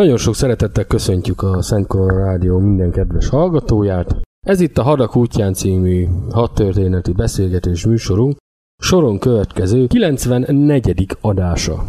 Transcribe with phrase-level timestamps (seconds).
[0.00, 4.16] Nagyon sok szeretettel köszöntjük a Szent Korona Rádió minden kedves hallgatóját.
[4.46, 8.36] Ez itt a Hadak útján című hadtörténeti beszélgetés műsorunk,
[8.82, 11.06] soron következő 94.
[11.20, 11.84] adása.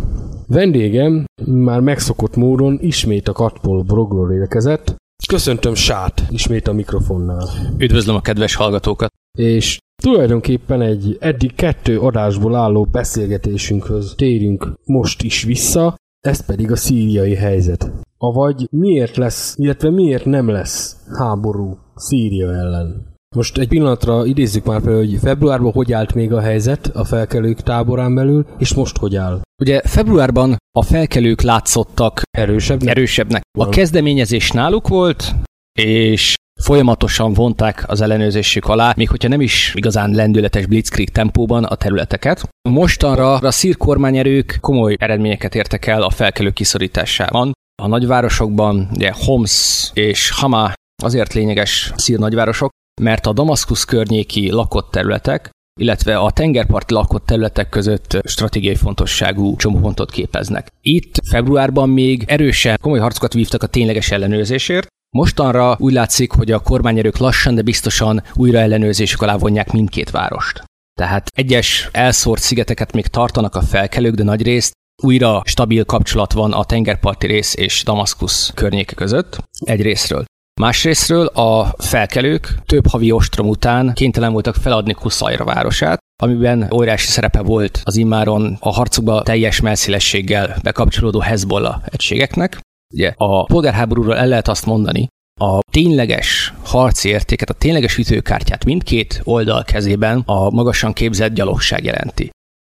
[0.48, 4.96] Vendégem már megszokott módon ismét a Katpol blogról érkezett.
[5.28, 7.48] Köszöntöm Sát ismét a mikrofonnál.
[7.78, 9.10] Üdvözlöm a kedves hallgatókat.
[9.38, 16.76] És tulajdonképpen egy eddig kettő adásból álló beszélgetésünkhöz térünk most is vissza, ez pedig a
[16.76, 17.92] szíriai helyzet.
[18.18, 23.10] Avagy miért lesz, illetve miért nem lesz háború Szíria ellen.
[23.36, 27.62] Most egy pillanatra idézzük már fel, hogy februárban hogy állt még a helyzet a felkelők
[27.62, 29.42] táborán belül, és most hogy áll.
[29.62, 32.96] Ugye februárban a felkelők látszottak erősebbnek.
[32.96, 33.42] erősebbnek.
[33.60, 35.34] A kezdeményezés náluk volt,
[35.80, 41.76] és folyamatosan vonták az ellenőrzésük alá, még hogyha nem is igazán lendületes blitzkrieg tempóban a
[41.76, 42.50] területeket.
[42.70, 47.52] Mostanra a szír kormányerők komoly eredményeket értek el a felkelők kiszorításában.
[47.82, 50.74] A nagyvárosokban, ugye Homs és Hama
[51.04, 52.70] azért lényeges szír nagyvárosok,
[53.02, 55.50] mert a Damaszkusz környéki lakott területek,
[55.80, 60.68] illetve a tengerparti lakott területek között stratégiai fontosságú csomópontot képeznek.
[60.82, 64.88] Itt februárban még erősen komoly harcokat vívtak a tényleges ellenőrzésért,
[65.18, 70.64] Mostanra úgy látszik, hogy a kormányerők lassan, de biztosan újra ellenőrzésük alá vonják mindkét várost.
[71.00, 74.72] Tehát egyes elszórt szigeteket még tartanak a felkelők, de nagy részt
[75.04, 80.24] újra stabil kapcsolat van a tengerparti rész és Damaszkusz környéke között egy részről.
[80.62, 87.42] Másrésztről a felkelők több havi ostrom után kénytelen voltak feladni Kuszajra városát, amiben óriási szerepe
[87.42, 92.60] volt az immáron a harcokba teljes melszélességgel bekapcsolódó Hezbollah egységeknek.
[92.92, 95.08] Ugye a polgárháborúról el lehet azt mondani,
[95.42, 102.30] a tényleges harci értéket, a tényleges ütőkártyát mindkét oldal kezében a magasan képzett gyalogság jelenti.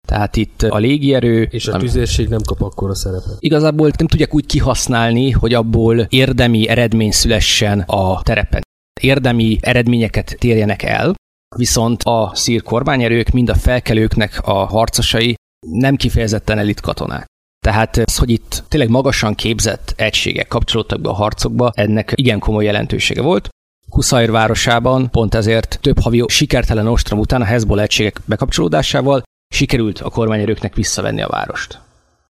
[0.08, 1.48] Tehát itt a légierő...
[1.50, 3.36] És a tüzérség nem kap a szerepet.
[3.38, 8.62] Igazából nem tudják úgy kihasználni, hogy abból érdemi eredmény szülessen a terepen.
[9.00, 11.14] Érdemi eredményeket térjenek el,
[11.56, 15.34] viszont a szír kormányerők, mind a felkelőknek a harcosai
[15.66, 17.26] nem kifejezetten elit katonák.
[17.68, 22.64] Tehát az, hogy itt tényleg magasan képzett egységek kapcsolódtak be a harcokba, ennek igen komoly
[22.64, 23.48] jelentősége volt.
[23.88, 29.22] Kuszair városában pont ezért több havi sikertelen ostrom után a Hezbollah egységek bekapcsolódásával
[29.54, 31.80] sikerült a kormányerőknek visszavenni a várost.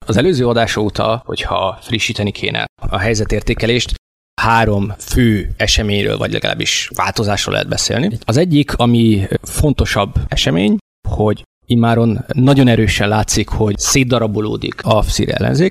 [0.06, 3.94] Az előző adás óta, hogyha frissíteni kéne a helyzetértékelést,
[4.40, 8.18] három fő eseményről, vagy legalábbis változásról lehet beszélni.
[8.24, 10.76] Az egyik, ami fontosabb esemény,
[11.08, 15.70] hogy immáron nagyon erősen látszik, hogy szétdarabolódik a szír ellenzék.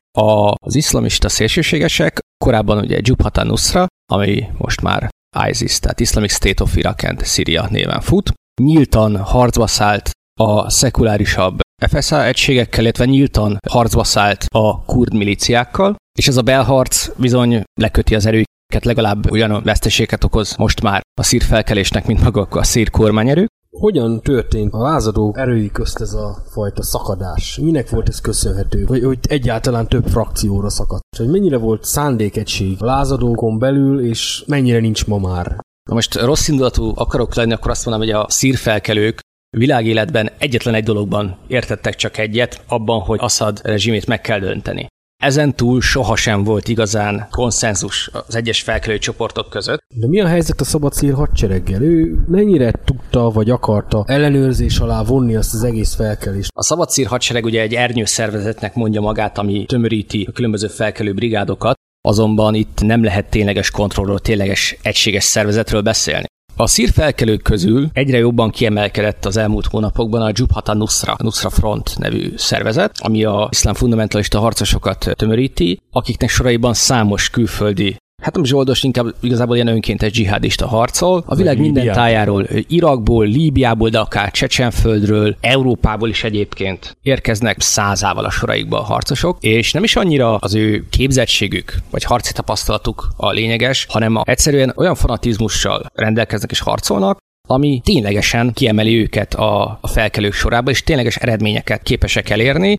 [0.60, 5.10] Az iszlamista szélsőségesek, korábban ugye Jubhat nusra ami most már
[5.50, 10.10] ISIS, tehát Islamic State of Iraq and Syria néven fut, nyíltan harcba szállt
[10.40, 17.10] a szekulárisabb FSA egységekkel, illetve nyíltan harcba szállt a kurd milíciákkal, és ez a belharc
[17.18, 22.56] bizony leköti az erőket, legalább olyan veszteséget okoz most már a szír felkelésnek, mint maguk
[22.56, 23.48] a szír kormányerők.
[23.80, 27.58] Hogyan történt a lázadó erői közt ez a fajta szakadás?
[27.62, 28.86] Minek volt ez köszönhető?
[28.86, 31.04] Vagy hogy egyáltalán több frakcióra szakadt?
[31.18, 35.46] Hogy mennyire volt szándékegység a lázadókon belül, és mennyire nincs ma már?
[35.90, 39.20] Na most rossz indulatú akarok lenni, akkor azt mondom, hogy a szírfelkelők
[39.58, 44.88] világéletben egyetlen egy dologban értettek csak egyet, abban, hogy Assad rezsimét meg kell dönteni.
[45.24, 49.80] Ezen túl sohasem volt igazán konszenzus az egyes felkelő csoportok között.
[49.96, 51.82] De mi a helyzet a szabad szír hadsereggel?
[51.82, 56.52] Ő mennyire tudta vagy akarta ellenőrzés alá vonni azt az egész felkelést?
[56.54, 61.14] A szabad szír hadsereg ugye egy ernyő szervezetnek mondja magát, ami tömöríti a különböző felkelő
[61.14, 66.26] brigádokat, azonban itt nem lehet tényleges kontrollról, tényleges egységes szervezetről beszélni.
[66.58, 72.34] A szírfelkelők közül egyre jobban kiemelkedett az elmúlt hónapokban a Jubhat nusra Nusra Front nevű
[72.36, 79.06] szervezet, ami a iszlám fundamentalista harcosokat tömöríti, akiknek soraiban számos külföldi Hát nem zsoldos, inkább
[79.20, 81.24] igazából ilyen önkéntes dzsihádista harcol.
[81.26, 82.04] A világ minden Líbiából.
[82.04, 89.38] tájáról, Irakból, Líbiából, de akár Csecsenföldről, Európából is egyébként érkeznek százával a soraikba a harcosok,
[89.40, 94.74] és nem is annyira az ő képzettségük, vagy harci tapasztalatuk a lényeges, hanem a egyszerűen
[94.76, 97.18] olyan fanatizmussal rendelkeznek és harcolnak,
[97.48, 102.76] ami ténylegesen kiemeli őket a, a felkelők sorába, és tényleges eredményeket képesek elérni,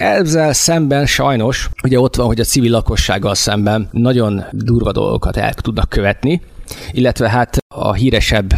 [0.00, 5.54] ezzel szemben sajnos, ugye ott van, hogy a civil lakossággal szemben nagyon durva dolgokat el
[5.54, 6.42] tudnak követni,
[6.90, 8.54] illetve hát a híresebb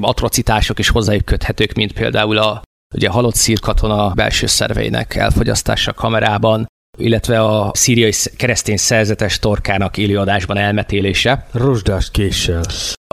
[0.00, 2.62] atrocitások is hozzájuk köthetők, mint például a
[2.94, 6.66] ugye halott szírkatona belső szerveinek elfogyasztása kamerában,
[6.98, 11.46] illetve a szíriai keresztény szerzetes torkának élőadásban elmetélése.
[11.52, 12.62] Rozsdás késsel.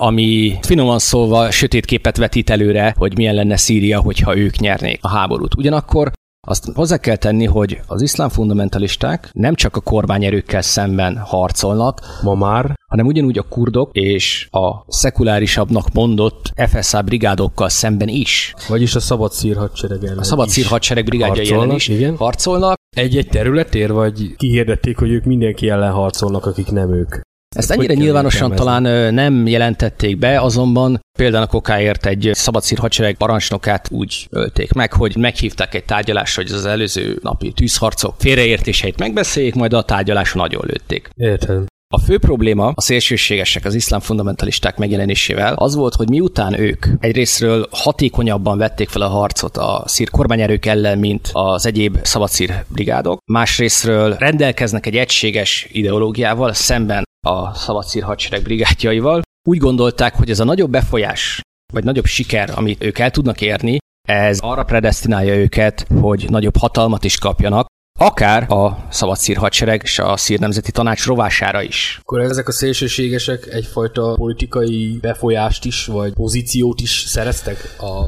[0.02, 5.10] Ami finoman szólva sötét képet vetít előre, hogy milyen lenne Szíria, hogyha ők nyernék a
[5.10, 5.56] háborút.
[5.56, 6.12] Ugyanakkor
[6.48, 12.36] azt hozzá kell tenni, hogy az iszlám fundamentalisták nem csak a kormányerőkkel szemben harcolnak, ma
[12.36, 18.54] már, hanem ugyanúgy a kurdok és a szekulárisabbnak mondott FSA brigádokkal szemben is.
[18.68, 22.18] Vagyis a szabad szír hadsereg ellen A szabad szír hadsereg brigádja ellen is igen.
[22.18, 22.80] harcolnak.
[22.96, 27.16] Egy-egy területér, vagy kihirdették, hogy ők mindenki ellen harcolnak, akik nem ők?
[27.56, 33.88] Ezt ennyire nyilvánosan talán nem jelentették be, azonban például a kokáért egy szabadszír hadsereg parancsnokát
[33.92, 39.74] úgy ölték meg, hogy meghívták egy tárgyalásra, hogy az előző napi tűzharcok félreértéseit megbeszéljék, majd
[39.74, 41.10] a tárgyaláson nagyon lőtték.
[41.16, 41.66] Értem.
[41.94, 47.68] A fő probléma a szélsőségesek, az iszlám fundamentalisták megjelenésével az volt, hogy miután ők egyrésztről
[47.72, 54.16] hatékonyabban vették fel a harcot a szír kormányerők ellen, mint az egyéb szabadszír brigádok, másrésztről
[54.20, 59.22] rendelkeznek egy egységes ideológiával szemben a szabadszír hadsereg brigádjaival.
[59.50, 61.42] Úgy gondolták, hogy ez a nagyobb befolyás,
[61.74, 67.04] vagy nagyobb siker, amit ők el tudnak érni, ez arra predestinálja őket, hogy nagyobb hatalmat
[67.04, 67.66] is kapjanak,
[68.00, 72.00] akár a szabad szír hadsereg és a szír nemzeti tanács rovására is.
[72.02, 78.06] Akkor ezek a szélsőségesek egyfajta politikai befolyást is, vagy pozíciót is szereztek a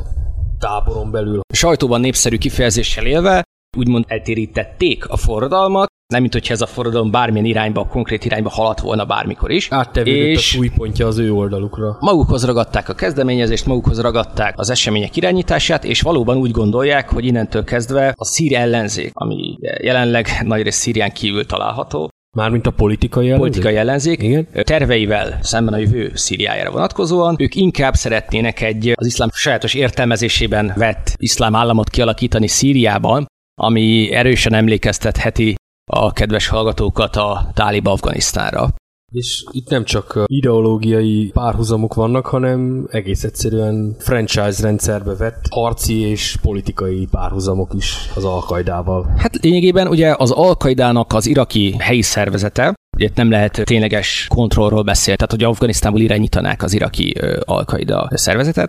[0.60, 1.40] táboron belül.
[1.40, 3.44] A sajtóban népszerű kifejezéssel élve
[3.78, 8.50] úgymond eltérítették a forradalmat, nem mint hogyha ez a forradalom bármilyen irányba, a konkrét irányba
[8.50, 9.68] haladt volna bármikor is.
[9.72, 11.98] Áttevődött és a súlypontja az ő oldalukra.
[12.00, 17.64] Magukhoz ragadták a kezdeményezést, magukhoz ragadták az események irányítását, és valóban úgy gondolják, hogy innentől
[17.64, 23.50] kezdve a szír ellenzék, ami jelenleg nagyrészt Szírián kívül található, Mármint a politikai ellenzék?
[23.50, 24.48] politikai ellenzék Igen.
[24.64, 27.36] terveivel szemben a jövő Szíriájára vonatkozóan.
[27.40, 33.26] Ők inkább szeretnének egy az iszlám sajátos értelmezésében vett iszlám államot kialakítani Szíriában,
[33.62, 35.56] ami erősen emlékeztetheti
[35.94, 38.74] a kedves hallgatókat a tálib Afganisztánra.
[39.12, 46.38] És itt nem csak ideológiai párhuzamok vannak, hanem egész egyszerűen franchise rendszerbe vett harci és
[46.42, 49.14] politikai párhuzamok is az Alkaidával.
[49.18, 55.20] Hát lényegében ugye az Al-Qaidának az iraki helyi szervezete, ugye nem lehet tényleges kontrollról beszélni,
[55.20, 58.68] tehát hogy Afganisztánból irányítanák az iraki ö, Al-Qaida szervezetet.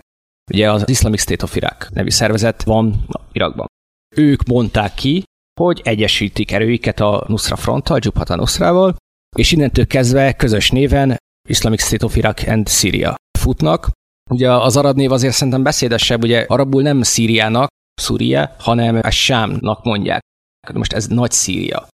[0.51, 3.67] Ugye az Islamic State of Iraq nevű szervezet van Irakban.
[4.15, 5.23] Ők mondták ki,
[5.59, 8.95] hogy egyesítik erőiket a Nusra fronttal, Jubhat al-Nusrával,
[9.35, 11.17] és innentől kezdve közös néven
[11.49, 13.89] Islamic State of Iraq and Syria futnak.
[14.29, 17.67] Ugye az arab név azért szerintem beszédesebb, ugye arabul nem Szíriának,
[18.01, 20.21] Szúria, hanem a Sámnak mondják.
[20.73, 21.87] Most ez nagy Szíria.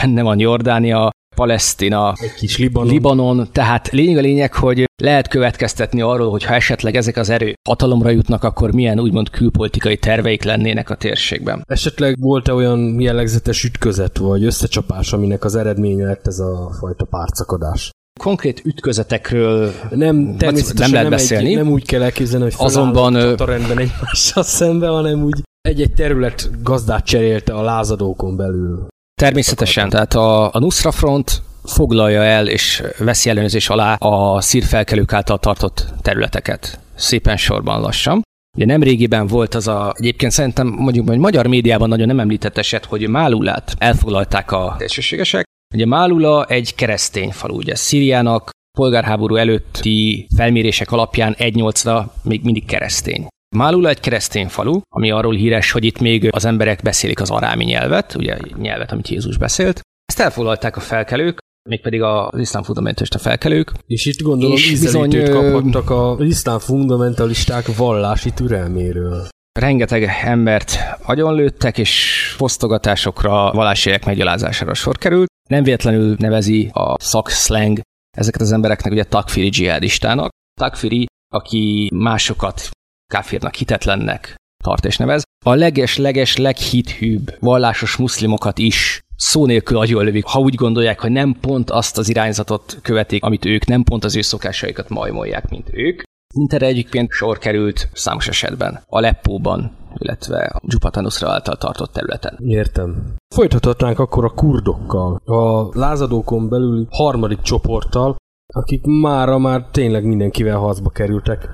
[0.00, 2.92] Benne van Jordánia, Palesztina, Egy kis Libanon.
[2.92, 7.54] Libanon, tehát lényeg a lényeg, hogy lehet következtetni arról, hogy ha esetleg ezek az erők
[7.68, 11.64] hatalomra jutnak, akkor milyen úgymond külpolitikai terveik lennének a térségben.
[11.66, 17.90] Esetleg volt-e olyan jellegzetes ütközet vagy összecsapás, aminek az eredménye lett ez a fajta párcakadás?
[18.20, 21.48] Konkrét ütközetekről Nem, természetesen nem lehet nem, beszélni.
[21.48, 26.50] Egy, nem úgy kell elképzelni, hogy Azonban, a rendben egymással szembe, hanem úgy egy-egy terület
[26.62, 28.86] gazdát cserélte a lázadókon belül.
[29.18, 35.38] Természetesen, tehát a, a Nusra Front foglalja el és veszi ellenőrzés alá a szírfelkelők által
[35.38, 36.80] tartott területeket.
[36.94, 38.22] Szépen sorban lassan.
[38.56, 42.58] Ugye nem régiben volt az a, egyébként szerintem mondjuk, hogy magyar médiában nagyon nem említett
[42.58, 45.44] eset, hogy Málulát elfoglalták a szélsőségesek.
[45.74, 53.26] Ugye Málula egy keresztény falu, ugye Szíriának polgárháború előtti felmérések alapján 1-8-ra még mindig keresztény.
[53.56, 57.64] Málula egy keresztény falu, ami arról híres, hogy itt még az emberek beszélik az arámi
[57.64, 59.80] nyelvet, ugye nyelvet, amit Jézus beszélt.
[60.04, 61.38] Ezt elfoglalták a felkelők,
[61.68, 63.72] mégpedig az iszlám fundamentalista felkelők.
[63.86, 69.28] És itt gondolom És ízelítőt bizony, kaphattak az iszlám fundamentalisták vallási türelméről.
[69.60, 75.28] Rengeteg embert agyonlőttek, és fosztogatásokra, vallásiek meggyalázására sor került.
[75.48, 77.80] Nem véletlenül nevezi a szakszleng
[78.16, 80.30] ezeket az embereknek ugye takfiri dzsihadistának.
[80.60, 82.70] Takfiri, aki másokat
[83.12, 84.34] káfírnak, hitetlennek
[84.64, 85.22] tart és nevez.
[85.44, 91.70] A leges-leges leghithűbb vallásos muszlimokat is szó nélkül agyonlövik, ha úgy gondolják, hogy nem pont
[91.70, 96.02] azt az irányzatot követik, amit ők, nem pont az ő szokásaikat majmolják, mint ők.
[96.34, 102.38] Minterre egyébként sor került számos esetben Aleppóban, illetve a Dzsupatanusra által tartott területen.
[102.46, 103.14] Értem.
[103.34, 108.16] Folytathatnánk akkor a kurdokkal, a lázadókon belüli harmadik csoporttal,
[108.54, 111.48] akik mára már tényleg mindenkivel harcba kerültek.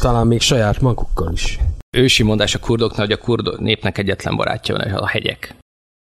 [0.00, 1.58] Talán még saját magukkal is.
[1.96, 5.54] Ősi mondás a kurdoknál, hogy a kurd népnek egyetlen barátja van, a hegyek.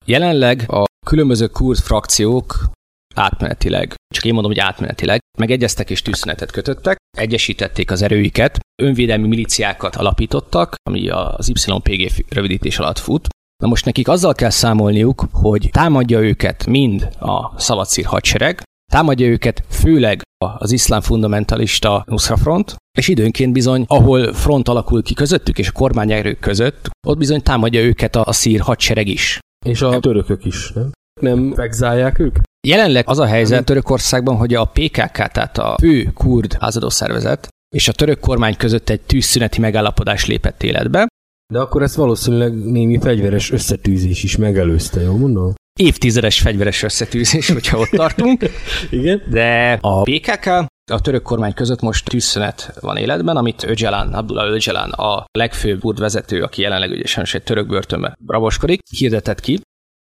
[0.06, 2.70] Jelenleg a különböző kurd frakciók
[3.14, 9.96] átmenetileg, csak én mondom, hogy átmenetileg, megegyeztek és tűzszünetet kötöttek, egyesítették az erőiket, önvédelmi miliciákat
[9.96, 13.28] alapítottak, ami az YPG rövidítés alatt fut.
[13.62, 18.62] Na most nekik azzal kell számolniuk, hogy támadja őket mind a szavacír hadsereg,
[18.92, 20.22] támadja őket főleg
[20.58, 25.72] az iszlám fundamentalista Nusra Front, és időnként bizony, ahol front alakul ki közöttük és a
[25.72, 29.38] kormányerők között, ott bizony támadja őket a, a szír hadsereg is.
[29.66, 30.90] És a törökök is, nem?
[31.20, 32.38] Nem vegzálják ők?
[32.66, 37.88] Jelenleg az a helyzet Törökországban, hogy a PKK, tehát a fő kurd lázadó szervezet, és
[37.88, 41.06] a török kormány között egy tűzszüneti megállapodás lépett életbe.
[41.52, 45.52] De akkor ezt valószínűleg némi fegyveres összetűzés is megelőzte, jól mondom?
[45.80, 48.44] Évtizedes fegyveres összetűzés, hogyha ott tartunk.
[48.90, 49.22] Igen.
[49.30, 50.46] De a PKK,
[50.92, 56.42] a török kormány között most tűzszünet van életben, amit Öcalan, Abdullah Öcalan, a legfőbb vezető,
[56.42, 59.60] aki jelenleg ugye sajnos egy török börtönbe raboskodik, hirdetett ki.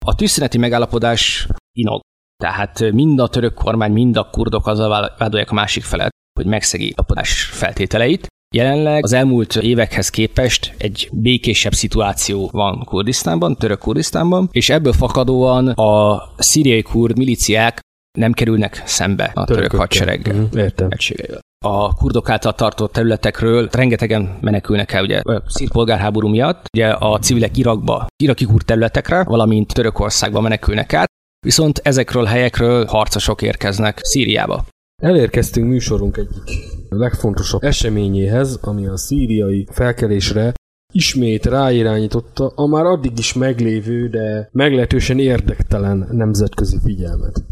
[0.05, 2.01] A tűzszüneti megállapodás inog.
[2.43, 6.93] Tehát mind a török kormány, mind a kurdok azzal vádolják a másik felet, hogy megszegi
[6.95, 8.27] a podás feltételeit.
[8.55, 15.67] Jelenleg az elmúlt évekhez képest egy békésebb szituáció van Kurdisztánban, török Kurdisztánban, és ebből fakadóan
[15.67, 17.79] a szíriai kurd miliciák
[18.17, 20.17] nem kerülnek szembe a török Törökökkel.
[20.35, 20.87] Mhm, Értem.
[20.89, 21.39] egységeivel.
[21.65, 26.65] A kurdok által tartott területekről rengetegen menekülnek el ugye a szírpolgárháború miatt.
[26.73, 31.07] Ugye a civilek Irakba, iraki kurd területekre, valamint Törökországba menekülnek át,
[31.45, 34.65] viszont ezekről a helyekről harcosok érkeznek Szíriába.
[35.01, 40.53] Elérkeztünk műsorunk egyik legfontosabb eseményéhez, ami a szíriai felkelésre
[40.93, 47.43] ismét ráirányította a már addig is meglévő, de meglehetősen érdektelen nemzetközi figyelmet.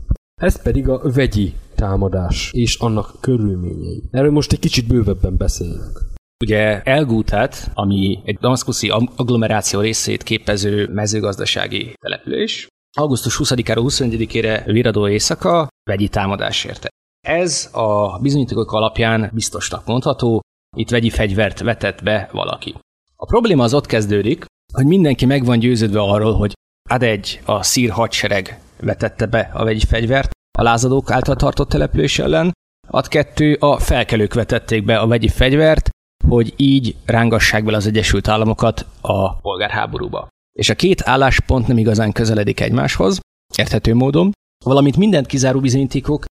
[0.41, 4.03] Ez pedig a vegyi támadás és annak körülményei.
[4.11, 6.01] Erről most egy kicsit bővebben beszéljünk.
[6.43, 15.67] Ugye Elgútát, ami egy damaszkuszi agglomeráció részét képező mezőgazdasági település, augusztus 20-ára 21-ére viradó éjszaka
[15.89, 16.89] vegyi támadás érte.
[17.25, 20.41] Ez a bizonyítékok alapján biztosnak mondható,
[20.77, 22.75] itt vegyi fegyvert vetett be valaki.
[23.15, 26.53] A probléma az ott kezdődik, hogy mindenki meg van győződve arról, hogy
[26.89, 32.19] ad egy a szír hadsereg vetette be a vegyi fegyvert a lázadók által tartott település
[32.19, 32.51] ellen,
[32.87, 35.89] ad kettő a felkelők vetették be a vegyi fegyvert,
[36.27, 40.27] hogy így rángassák bele az Egyesült Államokat a polgárháborúba.
[40.57, 43.19] És a két álláspont nem igazán közeledik egymáshoz,
[43.57, 44.31] érthető módon,
[44.65, 46.25] valamint mindent kizáró bizonyítékok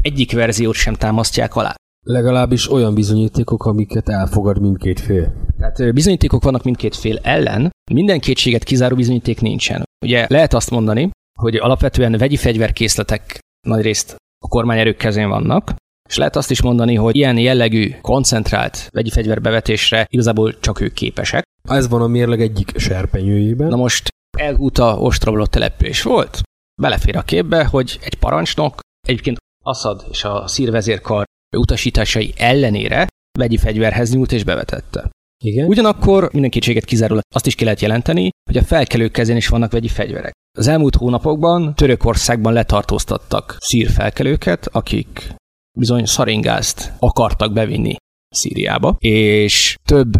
[0.00, 1.74] egyik verziót sem támasztják alá.
[2.06, 5.32] Legalábbis olyan bizonyítékok, amiket elfogad mindkét fél.
[5.58, 9.82] Tehát bizonyítékok vannak mindkét fél ellen, minden kétséget kizáró bizonyíték nincsen.
[10.04, 15.74] Ugye lehet azt mondani, hogy alapvetően vegyi fegyverkészletek nagyrészt a kormányerők kezén vannak,
[16.08, 21.42] és lehet azt is mondani, hogy ilyen jellegű, koncentrált vegyi fegyverbevetésre igazából csak ők képesek.
[21.62, 23.68] Ez van a mérleg egyik serpenyőjében.
[23.68, 24.08] Na most
[24.38, 26.40] elgúta ostromlott település volt,
[26.82, 31.24] belefér a képbe, hogy egy parancsnok, egyébként Assad és a szírvezérkar
[31.56, 33.06] utasításai ellenére
[33.38, 35.10] vegyi fegyverhez nyúlt és bevetette.
[35.44, 35.66] Igen.
[35.66, 39.72] Ugyanakkor minden kétséget kizárólag azt is ki lehet jelenteni, hogy a felkelők kezén is vannak
[39.72, 40.32] vegyi fegyverek.
[40.58, 45.34] Az elmúlt hónapokban Törökországban letartóztattak szír felkelőket, akik
[45.78, 47.96] bizony szaringázt akartak bevinni
[48.28, 50.12] Szíriába, és több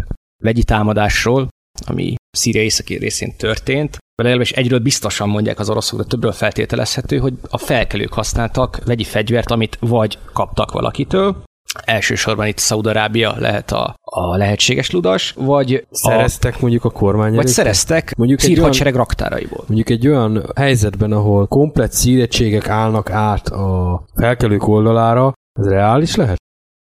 [0.43, 1.47] vegyi támadásról,
[1.85, 7.33] ami Szíria északi részén történt, legalábbis egyről biztosan mondják az oroszok, de többről feltételezhető, hogy
[7.49, 11.43] a felkelők használtak vegyi fegyvert, amit vagy kaptak valakitől,
[11.85, 17.47] elsősorban itt Szaudarábia lehet a, a lehetséges ludas, vagy szereztek a, mondjuk a kormány Vagy
[17.47, 19.63] szereztek mondjuk szír hadsereg raktáraiból.
[19.67, 26.37] Mondjuk egy olyan helyzetben, ahol komplet szírettségek állnak át a felkelők oldalára, ez reális lehet?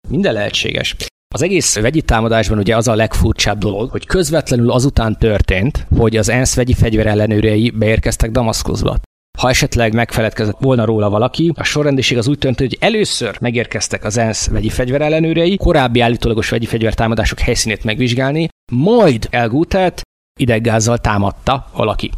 [0.09, 0.97] Minden lehetséges.
[1.35, 6.29] Az egész vegyi támadásban ugye az a legfurcsább dolog, hogy közvetlenül azután történt, hogy az
[6.29, 8.97] ENSZ vegyi fegyver ellenőrei beérkeztek Damaszkuszba.
[9.39, 14.17] Ha esetleg megfeledkezett volna róla valaki, a sorrendiség az úgy történt, hogy először megérkeztek az
[14.17, 20.01] ENSZ vegyi fegyver ellenőrei, korábbi állítólagos vegyi fegyver támadások helyszínét megvizsgálni, majd elgútelt
[20.41, 22.11] ideggázzal támadta valaki.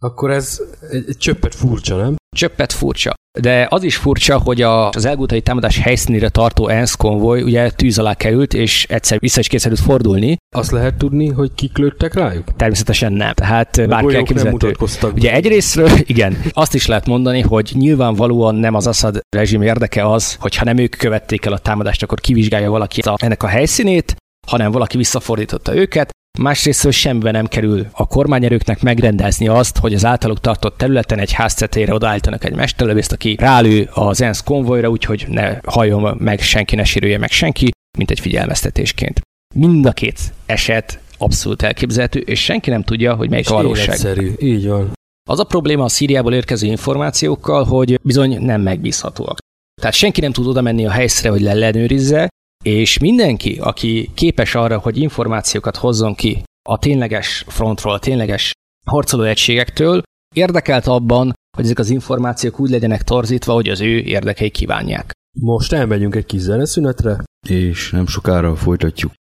[0.00, 2.16] Akkor ez egy csöppet furcsa, nem?
[2.36, 3.14] Csöppet furcsa.
[3.40, 7.98] De az is furcsa, hogy a, az elgútai támadás helyszínére tartó ENSZ konvoj ugye tűz
[7.98, 10.36] alá került, és egyszer vissza is kényszerült fordulni.
[10.56, 12.56] Azt lehet tudni, hogy kik lőttek rájuk?
[12.56, 13.32] Természetesen nem.
[13.32, 14.74] Tehát bárki elképzelhető.
[15.14, 20.36] Ugye egyrésztről, igen, azt is lehet mondani, hogy nyilvánvalóan nem az Assad rezsim érdeke az,
[20.40, 24.70] hogyha nem ők követték el a támadást, akkor kivizsgálja valaki a, ennek a helyszínét, hanem
[24.70, 30.76] valaki visszafordította őket, Másrészt semmiben nem kerül a kormányerőknek megrendezni azt, hogy az általuk tartott
[30.76, 36.40] területen egy háztetére odaállítanak egy mesterlövészt, aki rálő az ENSZ konvojra, úgyhogy ne halljon meg
[36.40, 39.20] senki, ne sérülje meg senki, mint egy figyelmeztetésként.
[39.54, 43.84] Mind a két eset abszolút elképzelhető, és senki nem tudja, hogy melyik és a valóság.
[43.84, 44.32] Életszerű.
[44.38, 44.92] Így van.
[45.30, 49.38] Az a probléma a Szíriából érkező információkkal, hogy bizony nem megbízhatóak.
[49.80, 52.28] Tehát senki nem tud oda menni a helyszíre, hogy leellenőrizze,
[52.68, 58.52] és mindenki, aki képes arra, hogy információkat hozzon ki a tényleges frontról, a tényleges
[58.86, 60.02] harcolóegységektől,
[60.34, 65.10] érdekelt abban, hogy ezek az információk úgy legyenek torzítva, hogy az ő érdekei kívánják.
[65.40, 69.12] Most elmegyünk egy kis zeneszünetre, és nem sokára folytatjuk.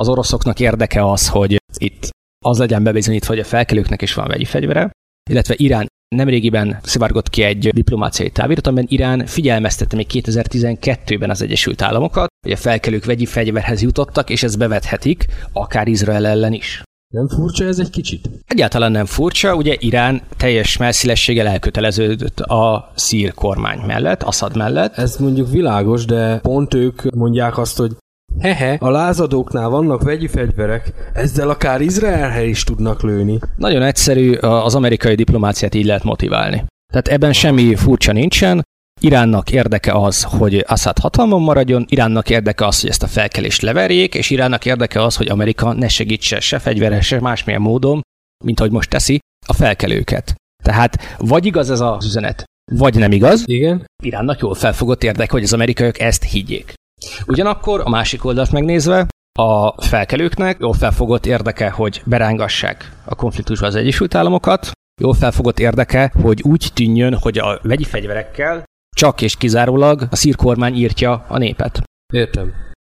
[0.00, 2.08] Az oroszoknak érdeke az, hogy itt
[2.44, 4.90] az legyen bebizonyítva, hogy a felkelőknek is van vegyi fegyvere,
[5.30, 5.86] illetve Irán
[6.16, 12.52] nemrégiben szivárgott ki egy diplomáciai távirat, amiben Irán figyelmeztette még 2012-ben az Egyesült Államokat, hogy
[12.52, 16.82] a felkelők vegyi fegyverhez jutottak, és ezt bevethetik, akár Izrael ellen is.
[17.14, 18.30] Nem furcsa ez egy kicsit?
[18.46, 24.96] Egyáltalán nem furcsa, ugye Irán teljes messzélességgel elköteleződött a szír kormány mellett, Assad mellett.
[24.96, 27.96] Ez mondjuk világos, de pont ők mondják azt, hogy
[28.40, 33.38] Hehe, a lázadóknál vannak vegyi fegyverek, ezzel akár Izraelhez is tudnak lőni.
[33.56, 36.64] Nagyon egyszerű, az amerikai diplomáciát így lehet motiválni.
[36.92, 38.62] Tehát ebben semmi furcsa nincsen,
[39.00, 44.14] Iránnak érdeke az, hogy Assad hatalmon maradjon, Iránnak érdeke az, hogy ezt a felkelést leverjék,
[44.14, 48.00] és Iránnak érdeke az, hogy Amerika ne segítse se fegyveres, se másmilyen módon,
[48.44, 50.34] mint ahogy most teszi, a felkelőket.
[50.62, 53.42] Tehát vagy igaz ez az üzenet, vagy nem igaz.
[53.44, 53.84] Igen.
[54.02, 56.78] Iránnak jól felfogott érdeke, hogy az amerikaiak ezt higgyék.
[57.26, 59.06] Ugyanakkor a másik oldalt megnézve,
[59.38, 64.70] a felkelőknek jól felfogott érdeke, hogy berángassák a konfliktusba az Egyesült Államokat,
[65.00, 68.64] jól felfogott érdeke, hogy úgy tűnjön, hogy a vegyi fegyverekkel
[68.96, 71.82] csak és kizárólag a szír kormány írtja a népet.
[72.12, 72.52] Értem.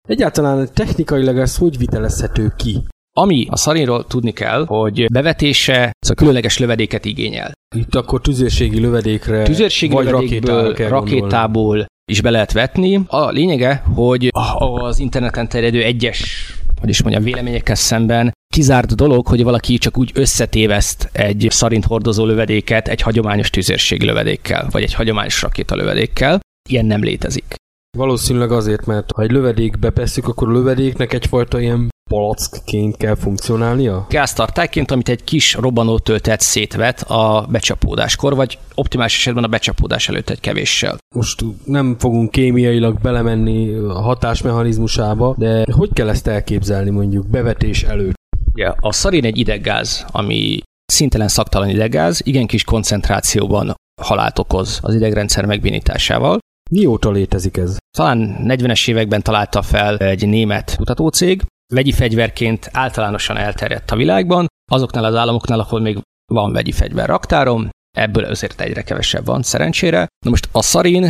[0.08, 2.84] Egyáltalán technikailag ez hogy vitelezhető ki?
[3.16, 7.52] Ami a szarinról tudni kell, hogy bevetése szóval különleges lövedéket igényel.
[7.76, 13.00] Itt akkor tüzérségi lövedékre, tüzérségi vagy lövedékből, rakétából is be lehet vetni.
[13.06, 19.42] A lényege, hogy az interneten terjedő egyes hogy is mondjam, véleményekkel szemben kizárt dolog, hogy
[19.42, 25.44] valaki csak úgy összetéveszt egy szarint hordozó lövedéket egy hagyományos tüzérségi lövedékkel, vagy egy hagyományos
[25.68, 26.40] lövedékkel.
[26.68, 27.54] Ilyen nem létezik.
[27.98, 34.06] Valószínűleg azért, mert ha egy lövedékbe pesszük, akkor a lövedéknek egyfajta ilyen palackként kell funkcionálnia?
[34.08, 40.30] Gáztartályként, amit egy kis robbanó töltet szétvet a becsapódáskor, vagy optimális esetben a becsapódás előtt
[40.30, 40.96] egy kevéssel.
[41.14, 48.14] Most nem fogunk kémiailag belemenni a hatásmechanizmusába, de hogy kell ezt elképzelni mondjuk bevetés előtt?
[48.54, 50.58] Ja, a szarin egy ideggáz, ami
[50.92, 56.38] szintelen szaktalan ideggáz, igen kis koncentrációban halált okoz az idegrendszer megbénításával.
[56.72, 57.76] Mióta létezik ez?
[57.96, 61.42] Talán 40-es években találta fel egy német kutatócég,
[61.74, 65.98] vegyi fegyverként általánosan elterjedt a világban, azoknál az államoknál, ahol még
[66.32, 70.06] van vegyi fegyver raktárom, ebből azért egyre kevesebb van, szerencsére.
[70.24, 71.06] Na most a szarin,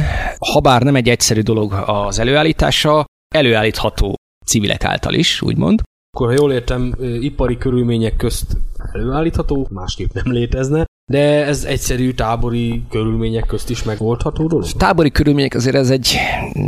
[0.53, 4.15] ha bár nem egy egyszerű dolog az előállítása, előállítható
[4.47, 5.81] civilek által is, úgymond.
[6.17, 8.57] Akkor, ha jól értem, ipari körülmények közt
[8.93, 14.67] előállítható, másképp nem létezne, de ez egyszerű tábori körülmények közt is megoldható dolog?
[14.71, 16.17] Tábori körülmények azért ez egy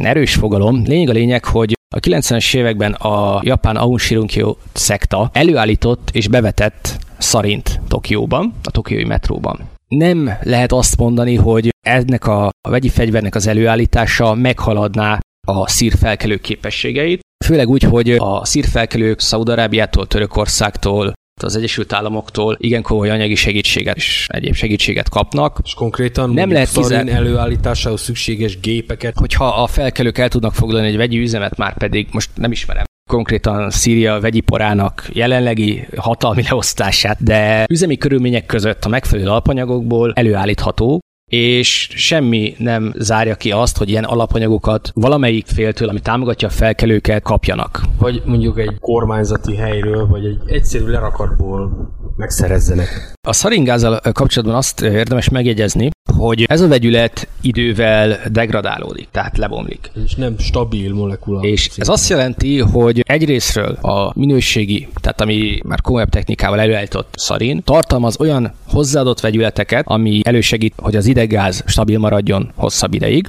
[0.03, 0.83] erős fogalom.
[0.87, 6.97] Lényeg a lényeg, hogy a 90-es években a japán Aum Shirunkyo szekta előállított és bevetett
[7.19, 9.69] szarint Tokióban, a tokiói metróban.
[9.89, 16.41] Nem lehet azt mondani, hogy ennek a, a vegyi fegyvernek az előállítása meghaladná a szírfelkelők
[16.41, 23.97] képességeit, főleg úgy, hogy a szírfelkelők Szaudarábiától, Törökországtól, az Egyesült Államoktól igen komoly anyagi segítséget
[23.97, 25.61] és egyéb segítséget kapnak.
[25.65, 29.19] És konkrétan Nem lehet kizárt- előállításához szükséges gépeket.
[29.19, 33.71] Hogyha a felkelők el tudnak foglalni egy vegyi üzemet, már pedig most nem ismerem konkrétan
[33.71, 42.55] Szíria vegyiporának jelenlegi hatalmi leosztását, de üzemi körülmények között a megfelelő alapanyagokból előállítható, és semmi
[42.59, 47.81] nem zárja ki azt, hogy ilyen alapanyagokat valamelyik féltől, ami támogatja a felkelőket, kapjanak.
[47.99, 53.13] Vagy mondjuk egy kormányzati helyről, vagy egy egyszerű lerakatból megszerezzenek.
[53.29, 59.91] A szaringázzal kapcsolatban azt érdemes megjegyezni, hogy ez a vegyület idővel degradálódik, tehát lebomlik.
[60.05, 61.41] És nem stabil molekula.
[61.41, 67.63] És ez azt jelenti, hogy egyrésztről a minőségi, tehát ami már komolyabb technikával előállított szarin,
[67.65, 73.27] tartalmaz olyan hozzáadott vegyületeket, ami elősegít, hogy az ideggáz stabil maradjon hosszabb ideig.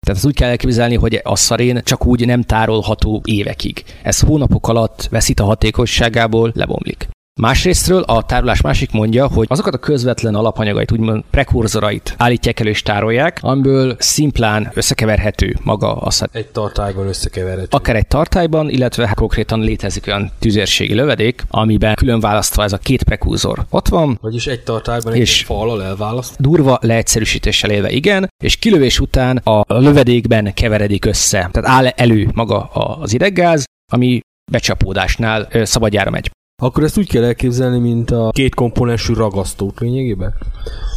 [0.00, 3.84] Tehát ezt úgy kell elképzelni, hogy a szarén csak úgy nem tárolható évekig.
[4.02, 7.08] Ez hónapok alatt veszít a hatékonyságából, lebomlik.
[7.40, 12.82] Másrésztről a tárolás másik mondja, hogy azokat a közvetlen alapanyagait, úgymond prekurzorait állítják elő és
[12.82, 16.28] tárolják, amiből szimplán összekeverhető maga a szar.
[16.32, 17.66] Egy tartályban összekeverhető.
[17.70, 22.78] Akár egy tartályban, illetve hát konkrétan létezik olyan tüzérségi lövedék, amiben külön választva ez a
[22.78, 26.34] két prekurzor ott van, Vagyis egy tartályban egy És- fallal elválaszt.
[26.40, 31.48] durva leegyszerűsítéssel élve igen, és kilövés után a lövedékben keveredik össze.
[31.52, 34.20] Tehát áll elő maga az ideggáz, ami
[34.52, 36.30] becsapódásnál szabadjára megy.
[36.62, 40.34] Akkor ezt úgy kell elképzelni, mint a két komponensű ragasztót lényegében.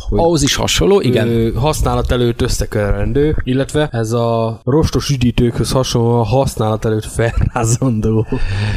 [0.09, 1.27] Hogy- Ahhoz is hasonló, igen.
[1.27, 8.27] Ö, használat előtt összekeverendő, illetve ez a rostos üdítőkhöz hasonlóan használat előtt felrázandó.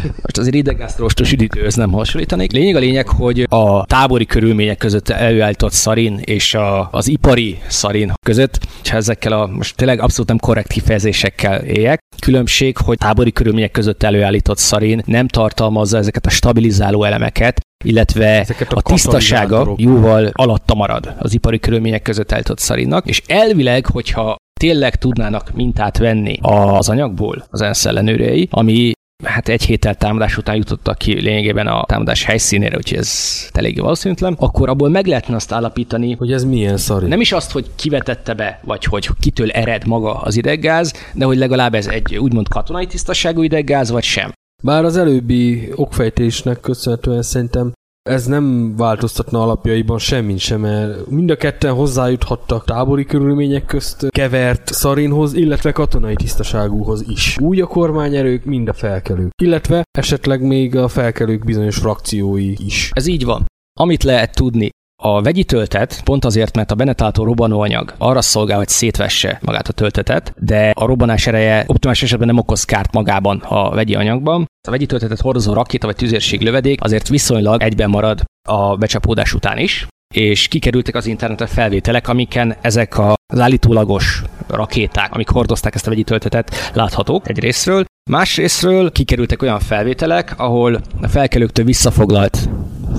[0.03, 2.53] Most azért ideggázt rostos üdítőhöz nem hasonlítanék.
[2.53, 8.13] Lényeg a lényeg, hogy a tábori körülmények között előállított szarin és a, az ipari szarin
[8.27, 13.71] között, és ezekkel a most tényleg abszolút nem korrekt kifejezésekkel éljek, különbség, hogy tábori körülmények
[13.71, 20.75] között előállított szarin nem tartalmazza ezeket a stabilizáló elemeket, illetve a a tisztasága jóval alatta
[20.75, 26.89] marad az ipari körülmények között állított szarinnak, és elvileg, hogyha tényleg tudnának mintát venni az
[26.89, 28.93] anyagból az ENSZ ellenőrei, ami
[29.25, 33.13] hát egy héttel támadás után jutottak ki lényegében a támadás helyszínére, úgyhogy ez
[33.53, 37.07] eléggé valószínűtlen, akkor abból meg lehetne azt állapítani, Hogy ez milyen szari.
[37.07, 41.37] nem is azt, hogy kivetette be, vagy hogy kitől ered maga az ideggáz, de hogy
[41.37, 44.33] legalább ez egy úgymond katonai tisztaságú ideggáz, vagy sem.
[44.65, 47.73] Bár az előbbi okfejtésnek köszönhetően szerintem
[48.03, 54.73] ez nem változtatna alapjaiban semmit sem, mert mind a ketten hozzájuthattak tábori körülmények közt kevert
[54.73, 57.37] szarinhoz, illetve katonai tisztaságúhoz is.
[57.41, 59.31] Úgy a kormányerők, mind a felkelők.
[59.43, 62.91] Illetve esetleg még a felkelők bizonyos frakciói is.
[62.95, 63.47] Ez így van.
[63.81, 64.69] Amit lehet tudni,
[65.05, 69.69] a vegyi töltet, pont azért, mert a benne található robbanóanyag arra szolgál, hogy szétvesse magát
[69.69, 74.47] a töltetet, de a robbanás ereje optimális esetben nem okoz kárt magában a vegyi anyagban.
[74.69, 79.59] A vegyi töltetet hordozó rakéta vagy tüzérség lövedék azért viszonylag egyben marad a becsapódás után
[79.59, 85.91] is, és kikerültek az internetre felvételek, amiken ezek az állítólagos rakéták, amik hordozták ezt a
[85.91, 87.85] vegyi töltetet, láthatók egy részről.
[88.11, 92.49] Másrésztről kikerültek olyan felvételek, ahol a felkelőktől visszafoglalt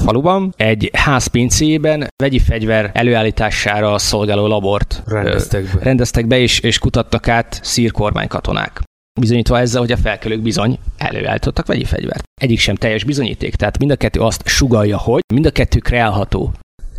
[0.04, 5.84] faluban egy ház pincéjében vegyi fegyver előállítására szolgáló labort Rendeztek be.
[5.84, 8.82] rendeztek be, és, és kutattak át szír kormánykatonák.
[9.20, 12.24] Bizonyítva ezzel, hogy a felkelők bizony előállítottak vegyi fegyvert.
[12.42, 16.54] Egyik sem teljes bizonyíték, tehát mind a kettő azt sugalja, hogy mind a kettő kreálható.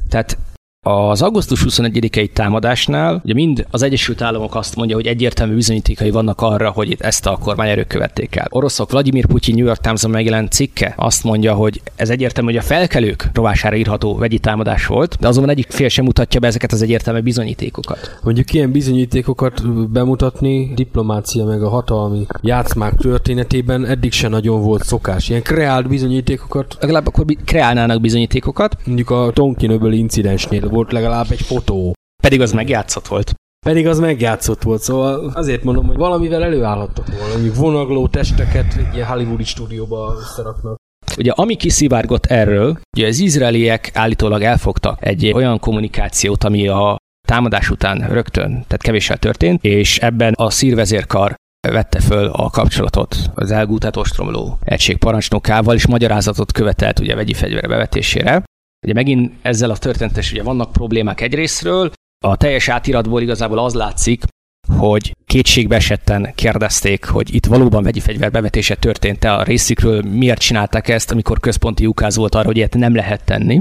[0.08, 0.38] Tehát
[0.86, 6.40] az augusztus 21-i támadásnál ugye mind az Egyesült Államok azt mondja, hogy egyértelmű bizonyítékai vannak
[6.40, 8.46] arra, hogy itt ezt a kormányerők követték el.
[8.50, 12.64] Oroszok Vladimir Putyin New York Times-on megjelent cikke azt mondja, hogy ez egyértelmű, hogy a
[12.64, 16.82] felkelők rovására írható vegyi támadás volt, de azonban egyik fél sem mutatja be ezeket az
[16.82, 18.18] egyértelmű bizonyítékokat.
[18.22, 25.28] Mondjuk ilyen bizonyítékokat bemutatni diplomácia meg a hatalmi játszmák történetében eddig se nagyon volt szokás.
[25.28, 31.40] Ilyen kreált bizonyítékokat, Legalább akkor kreálnának bizonyítékokat, mondjuk a Tonkin öböli incidensnél volt legalább egy
[31.40, 31.92] fotó.
[32.22, 33.34] pedig az megjátszott volt.
[33.66, 38.94] Pedig az megjátszott volt, szóval azért mondom, hogy valamivel előállhattak volna, mondjuk vonagló testeket egy
[38.94, 40.76] ilyen hollywoodi stúdióba összeraknak.
[41.18, 46.96] Ugye ami kiszivárgott erről, ugye az izraeliek állítólag elfogtak egy olyan kommunikációt, ami a
[47.28, 51.34] támadás után rögtön, tehát kevéssel történt, és ebben a szírvezérkar
[51.68, 57.68] vette föl a kapcsolatot az elgútát ostromló egység parancsnokával, és magyarázatot követelt ugye vegyi fegyvere
[57.68, 58.42] bevetésére.
[58.84, 61.92] Ugye megint ezzel a történetes, ugye vannak problémák egyrésztről,
[62.24, 64.22] a teljes átiratból igazából az látszik,
[64.68, 70.88] hogy kétségbe esetten kérdezték, hogy itt valóban vegyi fegyver bevetése történt-e a részükről, miért csinálták
[70.88, 73.60] ezt, amikor központi ukáz volt arra, hogy ilyet nem lehet tenni.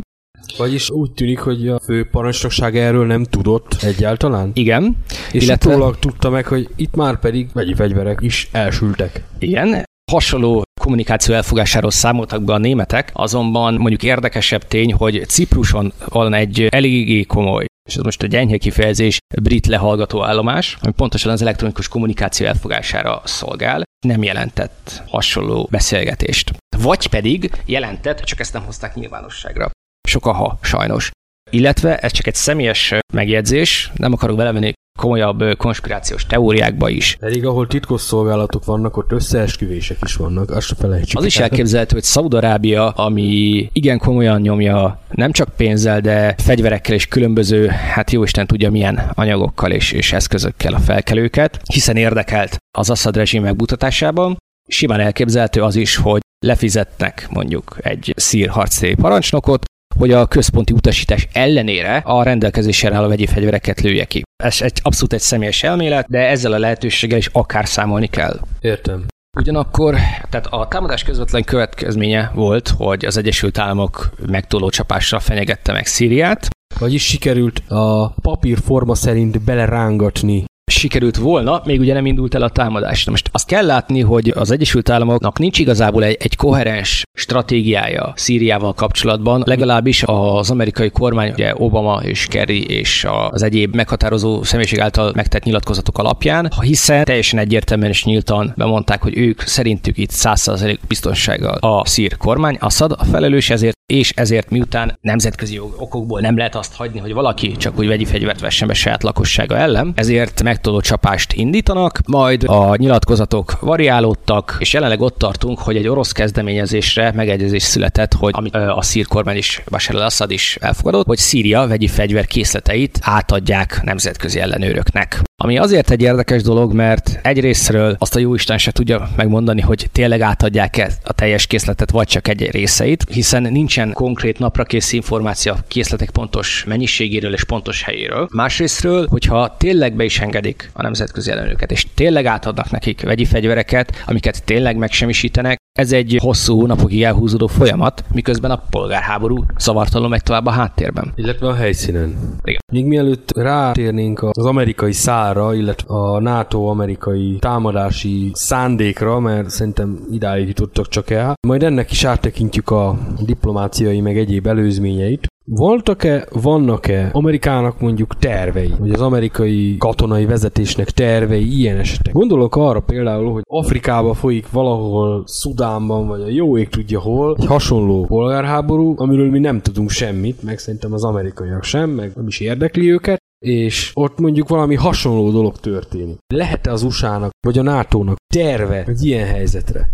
[0.58, 4.52] Vagyis úgy tűnik, hogy a fő parancsnokság erről nem tudott egyáltalán.
[4.54, 4.98] Igen,
[5.32, 9.24] És illetve- utólag tudta meg, hogy itt már pedig vegyi fegyverek is elsültek.
[9.40, 16.34] igen, hasonló kommunikáció elfogásáról számoltak be a németek, azonban mondjuk érdekesebb tény, hogy Cipruson van
[16.34, 21.42] egy eléggé komoly és ez most a gyenge kifejezés, brit lehallgató állomás, ami pontosan az
[21.42, 26.52] elektronikus kommunikáció elfogására szolgál, nem jelentett hasonló beszélgetést.
[26.78, 29.70] Vagy pedig jelentett, csak ezt nem hozták nyilvánosságra.
[30.08, 31.12] Sok a ha, sajnos.
[31.50, 37.16] Illetve ez csak egy személyes megjegyzés, nem akarok belemenni komolyabb konspirációs teóriákba is.
[37.20, 41.20] Pedig ahol titkos szolgálatok vannak, ott összeesküvések is vannak, azt se felejtsük.
[41.20, 47.08] Az is elképzelhető, hogy Szaudarábia, ami igen komolyan nyomja nem csak pénzzel, de fegyverekkel és
[47.08, 52.90] különböző, hát jó Isten tudja milyen anyagokkal és, és eszközökkel a felkelőket, hiszen érdekelt az
[52.90, 59.64] Assad rezsim megbutatásában, simán elképzelhető az is, hogy lefizetnek mondjuk egy szír harctéri parancsnokot,
[59.98, 64.22] hogy a központi utasítás ellenére a rendelkezésre álló vegyi fegyvereket lője ki.
[64.44, 68.40] Ez egy abszolút egy személyes elmélet, de ezzel a lehetőséggel is akár számolni kell.
[68.62, 69.06] Értem.
[69.38, 69.96] Ugyanakkor,
[70.30, 76.48] tehát a támadás közvetlen következménye volt, hogy az Egyesült Államok megtoló csapásra fenyegette meg Szíriát,
[76.80, 80.46] vagyis sikerült a papírforma szerint belerángatni
[80.78, 83.06] sikerült volna, még ugye nem indult el a támadás.
[83.06, 88.14] Na most azt kell látni, hogy az Egyesült Államoknak nincs igazából egy, egy koherens stratégiája
[88.16, 94.80] Szíriával kapcsolatban, legalábbis az amerikai kormány, ugye Obama és Kerry és az egyéb meghatározó személyiség
[94.80, 100.78] által megtett nyilatkozatok alapján, hiszen teljesen egyértelműen és nyíltan bemondták, hogy ők szerintük itt 100%
[100.88, 106.56] biztonsággal a szír kormány, Assad a felelős ezért, és ezért miután nemzetközi okokból nem lehet
[106.56, 110.82] azt hagyni, hogy valaki csak úgy vegyi fegyvert vessen be saját lakossága ellen, ezért megtoló
[110.82, 117.64] csapást indítanak, majd a nyilatkozatok variálódtak, és jelenleg ott tartunk, hogy egy orosz kezdeményezésre megegyezés
[117.64, 122.26] született, hogy amit a szír kormány is, Bashar al-Assad is elfogadott, hogy Szíria vegyi fegyver
[122.26, 125.22] készleteit átadják nemzetközi ellenőröknek.
[125.36, 130.22] Ami azért egy érdekes dolog, mert egyrésztről azt a jóisten se tudja megmondani, hogy tényleg
[130.22, 135.64] átadják-e a teljes készletet, vagy csak egy részeit, hiszen nincsen konkrét napra kész információ a
[135.68, 138.28] készletek pontos mennyiségéről és pontos helyéről.
[138.32, 144.04] Másrésztről, hogyha tényleg be is engedik a nemzetközi ellenőröket, és tényleg átadnak nekik vegyi fegyvereket,
[144.06, 150.46] amiket tényleg megsemmisítenek, ez egy hosszú hónapokig elhúzódó folyamat, miközben a polgárháború szavartalom meg tovább
[150.46, 151.12] a háttérben.
[151.16, 152.18] Illetve a helyszínen.
[152.44, 152.60] Igen.
[152.72, 160.88] Még mielőtt rátérnénk az amerikai szára, illetve a NATO-amerikai támadási szándékra, mert szerintem idáig jutottak
[160.88, 165.28] csak el, majd ennek is áttekintjük a diplomáciai meg egyéb előzményeit.
[165.46, 172.14] Voltak-e, vannak-e Amerikának mondjuk tervei, vagy az amerikai katonai vezetésnek tervei ilyen esetek?
[172.14, 177.46] Gondolok arra például, hogy Afrikába folyik valahol Szudánban, vagy a jó ég tudja hol, egy
[177.46, 182.40] hasonló polgárháború, amiről mi nem tudunk semmit, meg szerintem az amerikaiak sem, meg nem is
[182.40, 186.18] érdekli őket, és ott mondjuk valami hasonló dolog történik.
[186.34, 189.90] Lehet-e az USA-nak, vagy a NATO-nak terve egy ilyen helyzetre?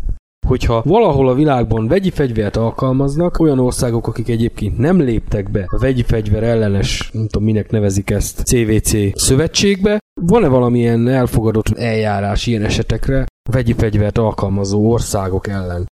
[0.47, 5.77] Hogyha valahol a világban vegyi fegyvert alkalmaznak, olyan országok, akik egyébként nem léptek be a
[5.77, 12.63] vegyi fegyver ellenes, nem tudom minek nevezik ezt, CVC szövetségbe, van-e valamilyen elfogadott eljárás ilyen
[12.63, 15.87] esetekre vegyi fegyvert alkalmazó országok ellen?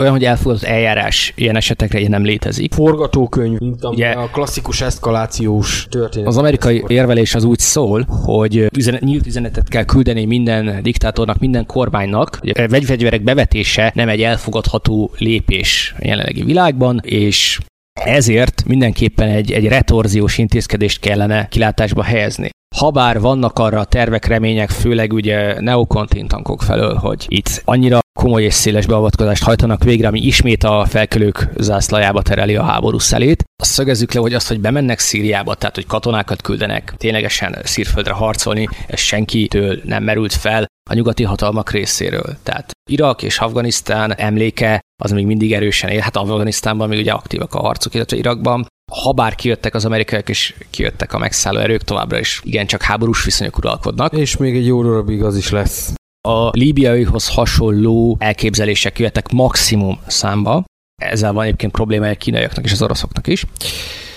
[0.00, 2.74] Olyan, hogy elfogadott eljárás ilyen esetekre ilyen nem létezik.
[2.74, 6.28] Forgatókönyv, mint a, Ugye, a klasszikus eszkalációs történet.
[6.28, 11.66] Az amerikai érvelés az úgy szól, hogy üzenet, nyílt üzenetet kell küldeni minden diktátornak, minden
[11.66, 12.38] kormánynak.
[12.42, 17.58] A vegyfegyverek bevetése nem egy elfogadható lépés a jelenlegi világban, és
[18.04, 22.50] ezért mindenképpen egy, egy retorziós intézkedést kellene kilátásba helyezni.
[22.76, 28.54] Habár vannak arra tervek, remények, főleg ugye neokontin tankok felől, hogy itt annyira komoly és
[28.54, 33.44] széles beavatkozást hajtanak végre, ami ismét a felkelők zászlajába tereli a háború szelét.
[33.62, 38.68] Azt szögezzük le, hogy azt, hogy bemennek Szíriába, tehát hogy katonákat küldenek ténylegesen szírföldre harcolni,
[38.86, 42.36] ez senkitől nem merült fel a nyugati hatalmak részéről.
[42.42, 46.00] Tehát Irak és Afganisztán emléke az még mindig erősen él.
[46.00, 48.66] Hát Afganisztánban még ugye aktívak a harcok, illetve Irakban.
[49.02, 53.58] Ha bár kijöttek az amerikaiak és kijöttek a megszálló erők, továbbra is igencsak háborús viszonyok
[53.58, 54.12] uralkodnak.
[54.12, 55.92] És még egy jó darabig az is lesz.
[56.28, 60.64] A líbiaihoz hasonló elképzelések jöttek maximum számba.
[61.02, 63.46] Ezzel van egyébként problémája a kínaiaknak és az oroszoknak is.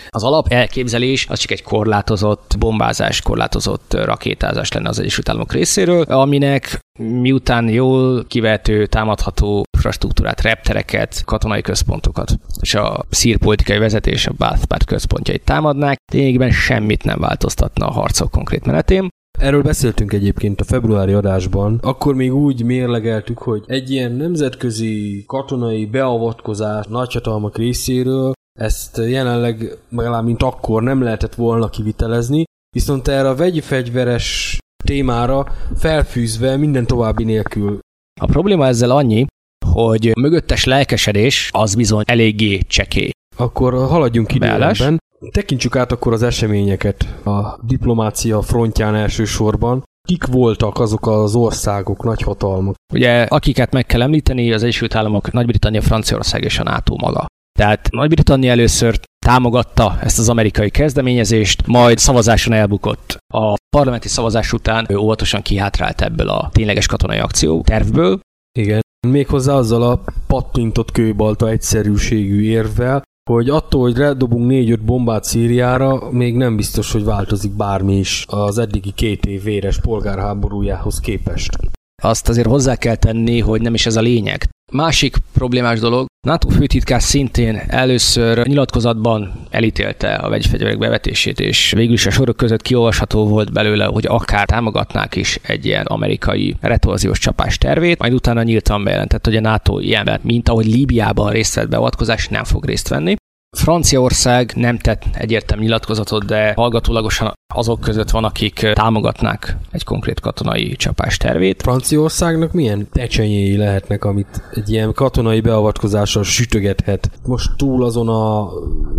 [0.09, 6.01] Az alap elképzelés az csak egy korlátozott bombázás, korlátozott rakétázás lenne az Egyesült Államok részéről,
[6.01, 14.33] aminek miután jól kivető, támadható infrastruktúrát, reptereket, katonai központokat és a szír politikai vezetés, a
[14.37, 19.09] Baath központjait támadnák, lényegében semmit nem változtatna a harcok konkrét menetén.
[19.39, 21.79] Erről beszéltünk egyébként a februári adásban.
[21.81, 30.25] Akkor még úgy mérlegeltük, hogy egy ilyen nemzetközi katonai beavatkozás nagyhatalmak részéről ezt jelenleg, legalább
[30.25, 32.43] mint akkor nem lehetett volna kivitelezni,
[32.75, 37.79] viszont erre a vegyi fegyveres témára felfűzve minden további nélkül.
[38.21, 39.25] A probléma ezzel annyi,
[39.65, 43.09] hogy mögöttes lelkesedés az bizony eléggé cseké.
[43.37, 45.01] Akkor haladjunk időben.
[45.31, 49.83] Tekintsük át akkor az eseményeket a diplomácia frontján elsősorban.
[50.07, 52.75] Kik voltak azok az országok, nagyhatalmak?
[52.93, 57.25] Ugye, akiket meg kell említeni, az Egyesült Államok, Nagy-Britannia, Franciaország és a NATO maga.
[57.59, 63.17] Tehát Nagy-Britannia először támogatta ezt az amerikai kezdeményezést, majd szavazáson elbukott.
[63.33, 68.19] A parlamenti szavazás után ő óvatosan kihátrált ebből a tényleges katonai akció tervből,
[68.59, 68.81] Igen.
[69.07, 76.35] Méghozzá azzal a pattintott kőbalta egyszerűségű érvvel, hogy attól, hogy redobunk négy-öt bombát Szíriára, még
[76.35, 81.57] nem biztos, hogy változik bármi is az eddigi két év véres polgárháborújához képest.
[82.03, 84.49] Azt azért hozzá kell tenni, hogy nem is ez a lényeg.
[84.71, 91.93] Másik problémás dolog, NATO főtitkár szintén először nyilatkozatban elítélte a vegyi fegyverek bevetését, és végül
[91.93, 97.19] is a sorok között kiolvasható volt belőle, hogy akár támogatnák is egy ilyen amerikai retorziós
[97.19, 101.69] csapás tervét, majd utána nyíltan bejelentett, hogy a NATO ilyenben, mint ahogy Líbiában részt vett
[101.69, 103.15] beavatkozás, nem fog részt venni.
[103.57, 110.75] Franciaország nem tett egyértelmű nyilatkozatot, de hallgatólagosan azok között van, akik támogatnák egy konkrét katonai
[110.75, 111.61] csapás tervét.
[111.61, 117.11] Franciaországnak milyen ecsenyéi lehetnek, amit egy ilyen katonai beavatkozással sütögethet?
[117.25, 118.49] Most túl azon a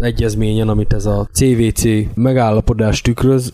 [0.01, 1.83] egyezményen, amit ez a CVC
[2.15, 3.51] megállapodás tükröz,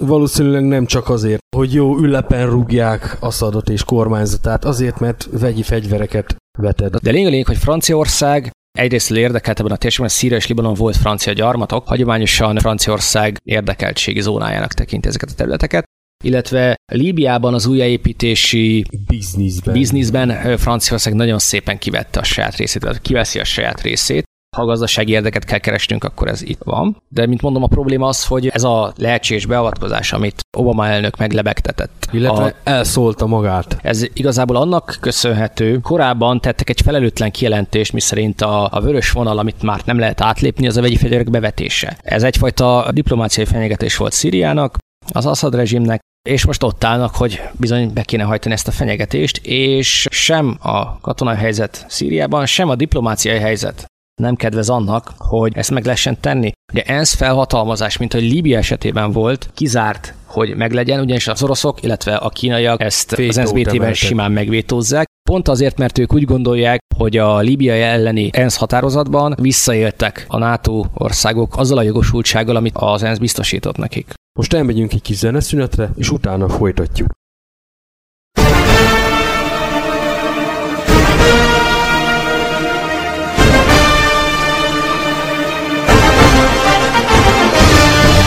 [0.00, 6.36] valószínűleg nem csak azért, hogy jó ülepen rúgják Assadot és kormányzatát, azért, mert vegyi fegyvereket
[6.58, 6.96] veted.
[6.96, 11.32] De lényeg lényeg, hogy Franciaország egyrészt érdekelt ebben a térségben, Szíria és Libanon volt francia
[11.32, 15.84] gyarmatok, hagyományosan Franciaország érdekeltségi zónájának tekinti ezeket a területeket,
[16.24, 19.74] illetve Líbiában az újjáépítési Bizniszben.
[19.74, 24.24] bizniszben Franciaország nagyon szépen kivette a saját részét, vagy kiveszi a saját részét.
[24.54, 27.02] Ha gazdasági érdeket kell keresnünk, akkor ez itt van.
[27.08, 32.08] De mint mondom, a probléma az, hogy ez a lehetséges beavatkozás, amit Obama elnök meglebegtetett.
[32.12, 33.78] Illetve a, elszólta magát.
[33.82, 39.62] ez igazából annak köszönhető, korábban tettek egy felelőtlen kijelentést, miszerint a, a vörös vonal, amit
[39.62, 41.96] már nem lehet átlépni, az a vegyi fegyverek bevetése.
[42.02, 44.78] Ez egyfajta diplomáciai fenyegetés volt Szíriának,
[45.12, 49.40] az Assad rezsimnek, és most ott állnak, hogy bizony be kéne hajtani ezt a fenyegetést,
[49.42, 53.84] és sem a katonai helyzet Szíriában, sem a diplomáciai helyzet
[54.22, 56.52] nem kedvez annak, hogy ezt meg lehessen tenni.
[56.72, 62.16] Ugye ENSZ felhatalmazás, mint hogy Líbia esetében volt, kizárt, hogy meglegyen, ugyanis az oroszok, illetve
[62.16, 63.94] a kínaiak ezt az Vétót NSBT-ben emeltek.
[63.94, 65.06] simán megvétózzák.
[65.30, 70.84] Pont azért, mert ők úgy gondolják, hogy a Líbiai elleni ENSZ határozatban visszaéltek a NATO
[70.94, 74.12] országok azzal a jogosultsággal, amit az ENSZ biztosított nekik.
[74.38, 77.10] Most elmegyünk egy kis zeneszünetre, és utána folytatjuk.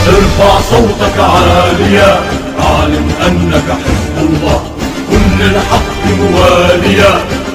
[0.08, 2.20] ارفع صوتك عاليا.
[2.60, 4.60] اعلم انك حزب الله.
[5.10, 7.12] كن للحق مواليا.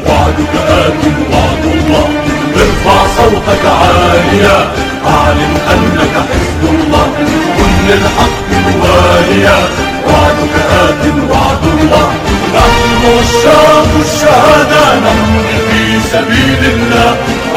[0.08, 2.08] وعدك آت وعد الله.
[2.56, 4.58] ارفع صوتك عاليا.
[5.08, 7.08] اعلم انك حزب الله.
[7.58, 9.58] كن للحق مواليا.
[10.08, 12.33] وعدك آت وعد الله.
[12.56, 15.82] نحن عشاق الشهادة نمضي في
[16.12, 17.12] سبيل الله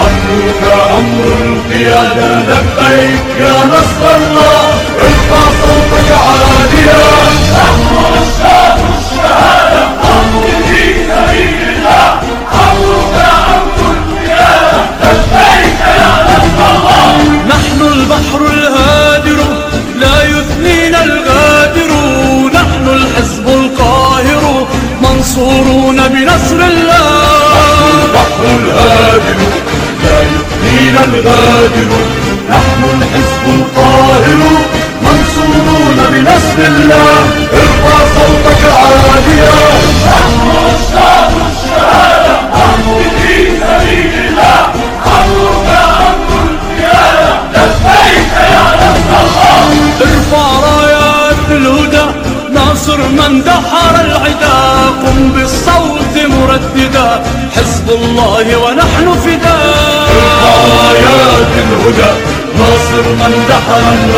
[0.06, 0.62] أمرك
[0.98, 4.62] أمر القيادة لبيك يا نصر الله
[5.06, 7.04] ارفع صوتك عاليا.
[7.56, 8.65] نحن عشاق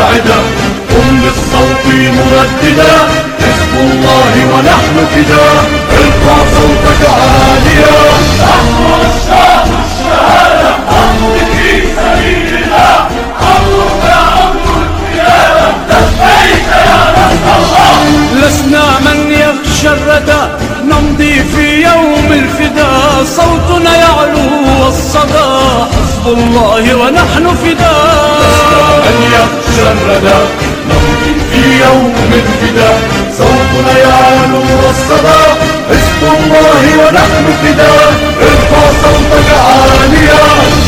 [0.09, 0.39] العدا
[0.89, 1.85] قم بالصوت
[2.17, 2.95] مرددا.
[3.39, 5.63] حزب الله ونحن فداء
[5.99, 7.97] ارفع صوتك عاليا.
[8.41, 8.77] نحن
[9.81, 12.97] الشهادة نمضي في سبيل الله
[14.85, 17.01] القيادة لبيك يا
[17.57, 17.97] الله
[18.41, 19.89] لسنا من يخشى
[20.83, 24.08] نمضي في يوم الفداء صوتنا يعلو
[25.09, 25.49] والصدى
[25.93, 29.03] حزب الله ونحن فداء.
[29.17, 30.39] من الردى
[30.89, 32.99] نمضي في يوم الفداء.
[33.37, 35.41] صوتنا يعلو والصدى
[35.89, 38.13] حزب الله ونحن فداء.
[38.41, 40.43] ارفع صوتك عاليا.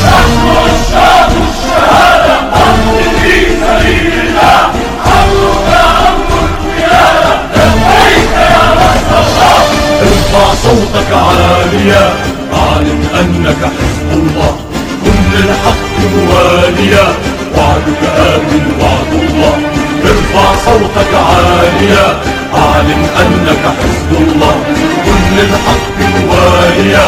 [0.06, 4.62] نحن الشعب الشهادة أمر في سبيل الله
[5.18, 5.70] أمرك
[6.10, 9.62] أمر القيادة لبيك يا نصر الله
[10.02, 12.41] ارفع صوتك عاليا.
[12.82, 14.58] اعلن أنك حزب الله.
[15.04, 17.08] كن للحق مواليا.
[17.58, 18.52] وعدك آت
[18.82, 19.58] وعد الله.
[20.06, 22.08] ارفع صوتك عاليا.
[22.56, 24.56] أعلن أنك حزب الله.
[25.06, 27.08] كن للحق مواليا.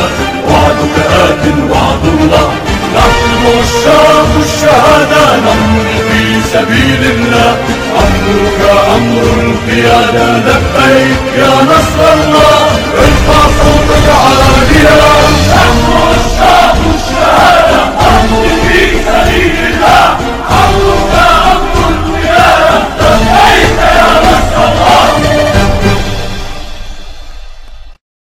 [0.50, 0.96] وعدك
[1.26, 2.50] آت وعد الله.
[2.96, 5.38] نحن الشعب الشهادة.
[5.38, 7.58] نمضي في سبيل الله.
[8.04, 8.62] أمرك
[8.96, 12.66] أمر القيادة لبيك يا نصر الله.
[12.98, 15.13] ارفع صوتك عاليا.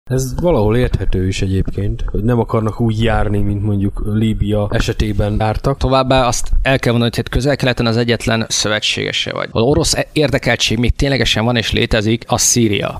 [0.08, 5.78] Ez valahol érthető is egyébként, hogy nem akarnak úgy járni, mint mondjuk Líbia esetében jártak.
[5.78, 9.49] Továbbá azt el kell mondani, hogy hát közel-keleten az egyetlen szövetségese vagy.
[9.51, 12.99] Az orosz érdekeltség még ténylegesen van és létezik, az Szíria.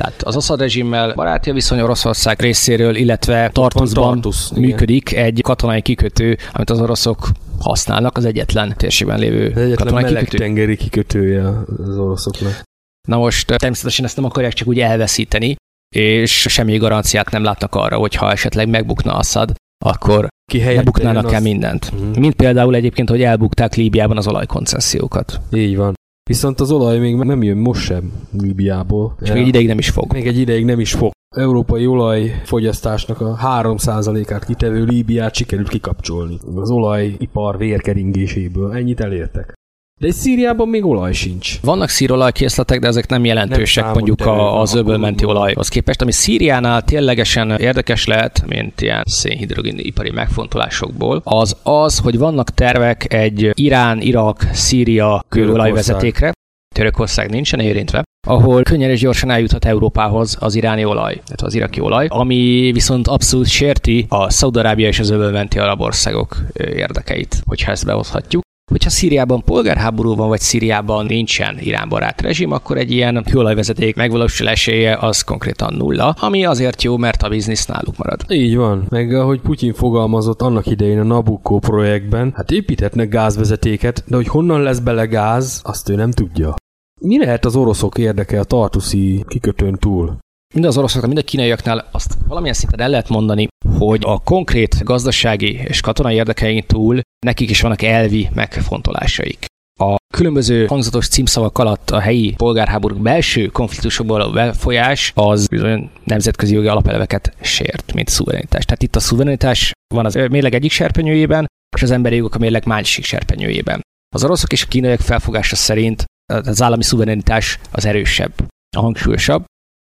[0.00, 4.62] Tehát az Assad rezsimmel baráti viszony Oroszország részéről, illetve Tartusban Tartus, igen.
[4.62, 7.28] működik egy katonai kikötő, amit az oroszok
[7.58, 10.38] használnak, az egyetlen térségben lévő Ez egyetlen katonai kikötő.
[10.38, 11.48] tengeri kikötője
[11.86, 12.62] az oroszoknak.
[13.08, 15.56] Na most természetesen ezt nem akarják csak úgy elveszíteni,
[15.88, 19.52] és semmi garanciát nem látnak arra, hogy ha esetleg megbukna Assad,
[19.84, 21.92] akkor lebuknának el az- mindent.
[21.92, 22.20] Mhm.
[22.20, 25.40] Mint például egyébként, hogy elbukták Líbiában az olajkoncesziókat.
[25.52, 25.94] Így van.
[26.30, 29.16] Viszont az olaj még nem jön most sem Líbiából.
[29.20, 30.12] És még egy ideig nem is fog.
[30.12, 31.10] Még egy ideig nem is fog.
[31.36, 36.38] Európai olajfogyasztásnak a 3%-át kitevő Líbiát sikerült kikapcsolni.
[36.54, 38.72] Az olajipar vérkeringéséből.
[38.72, 39.52] Ennyit elértek.
[40.00, 41.60] De egy Szíriában még olaj sincs.
[41.60, 46.82] Vannak szírolajkészletek, de ezek nem jelentősek Nem mondjuk a, az öbölmenti olajhoz képest, ami Szíriánál
[46.82, 54.00] ténylegesen érdekes lehet, mint ilyen szénhidrogén ipari megfontolásokból, az az, hogy vannak tervek egy Irán,
[54.00, 56.32] Irak, Szíria kőolajvezetékre,
[56.74, 61.80] Törökország nincsen érintve, ahol könnyen és gyorsan eljuthat Európához az iráni olaj, illetve az iraki
[61.80, 67.84] olaj, ami viszont abszolút sérti a Szaudarábia és az öbölmenti arab országok érdekeit, hogyha ezt
[67.84, 68.42] behozhatjuk.
[68.70, 74.96] Hogyha Szíriában polgárháború van, vagy Szíriában nincsen iránbarát rezsim, akkor egy ilyen kőolajvezeték megvalósul esélye
[74.96, 78.24] az konkrétan nulla, ami azért jó, mert a biznisz náluk marad.
[78.28, 78.86] Így van.
[78.88, 84.62] Meg ahogy Putyin fogalmazott annak idején a Nabucco projektben, hát építhetnek gázvezetéket, de hogy honnan
[84.62, 86.54] lesz bele gáz, azt ő nem tudja.
[87.00, 90.18] Mi lehet az oroszok érdeke a tartuszi kikötőn túl?
[90.54, 93.48] Mind az oroszoknál, mind a kínaiaknál azt valamilyen szinten el lehet mondani,
[93.78, 99.44] hogy a konkrét gazdasági és katonai érdekeink túl nekik is vannak elvi megfontolásaik.
[99.80, 106.54] A különböző hangzatos címszavak alatt a helyi polgárháborúk belső konfliktusokból a befolyás az bizony nemzetközi
[106.54, 108.64] jogi alapelveket sért, mint szuverenitás.
[108.64, 111.46] Tehát itt a szuverenitás van az mérleg egyik serpenyőjében,
[111.76, 113.80] és az emberi jogok a mérleg másik serpenyőjében.
[114.14, 118.32] Az oroszok és a kínaiak felfogása szerint az állami szuverenitás az erősebb,
[118.76, 119.44] a hangsúlyosabb,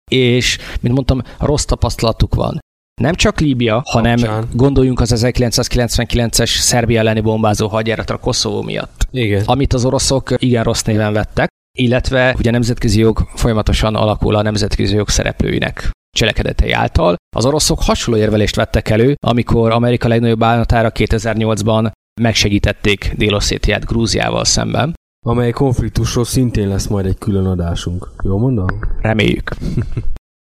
[0.09, 2.59] és, mint mondtam, rossz tapasztalatuk van.
[3.01, 4.49] Nem csak Líbia, hanem Kapcsán.
[4.53, 9.43] gondoljunk az 1999-es Szerbia elleni bombázó hadjáratra Koszovó miatt, Igen.
[9.47, 11.49] amit az oroszok igen rossz néven vettek,
[11.79, 17.17] illetve ugye a nemzetközi jog folyamatosan alakul a nemzetközi jog szereplőinek cselekedetei által.
[17.37, 21.91] Az oroszok hasonló érvelést vettek elő, amikor Amerika legnagyobb bánatára 2008-ban
[22.21, 24.95] megsegítették Délosszétiát Grúziával szemben.
[25.27, 28.11] Amely konfliktusról szintén lesz majd egy külön adásunk.
[28.25, 28.67] Jól mondom?
[29.01, 29.51] Reméljük.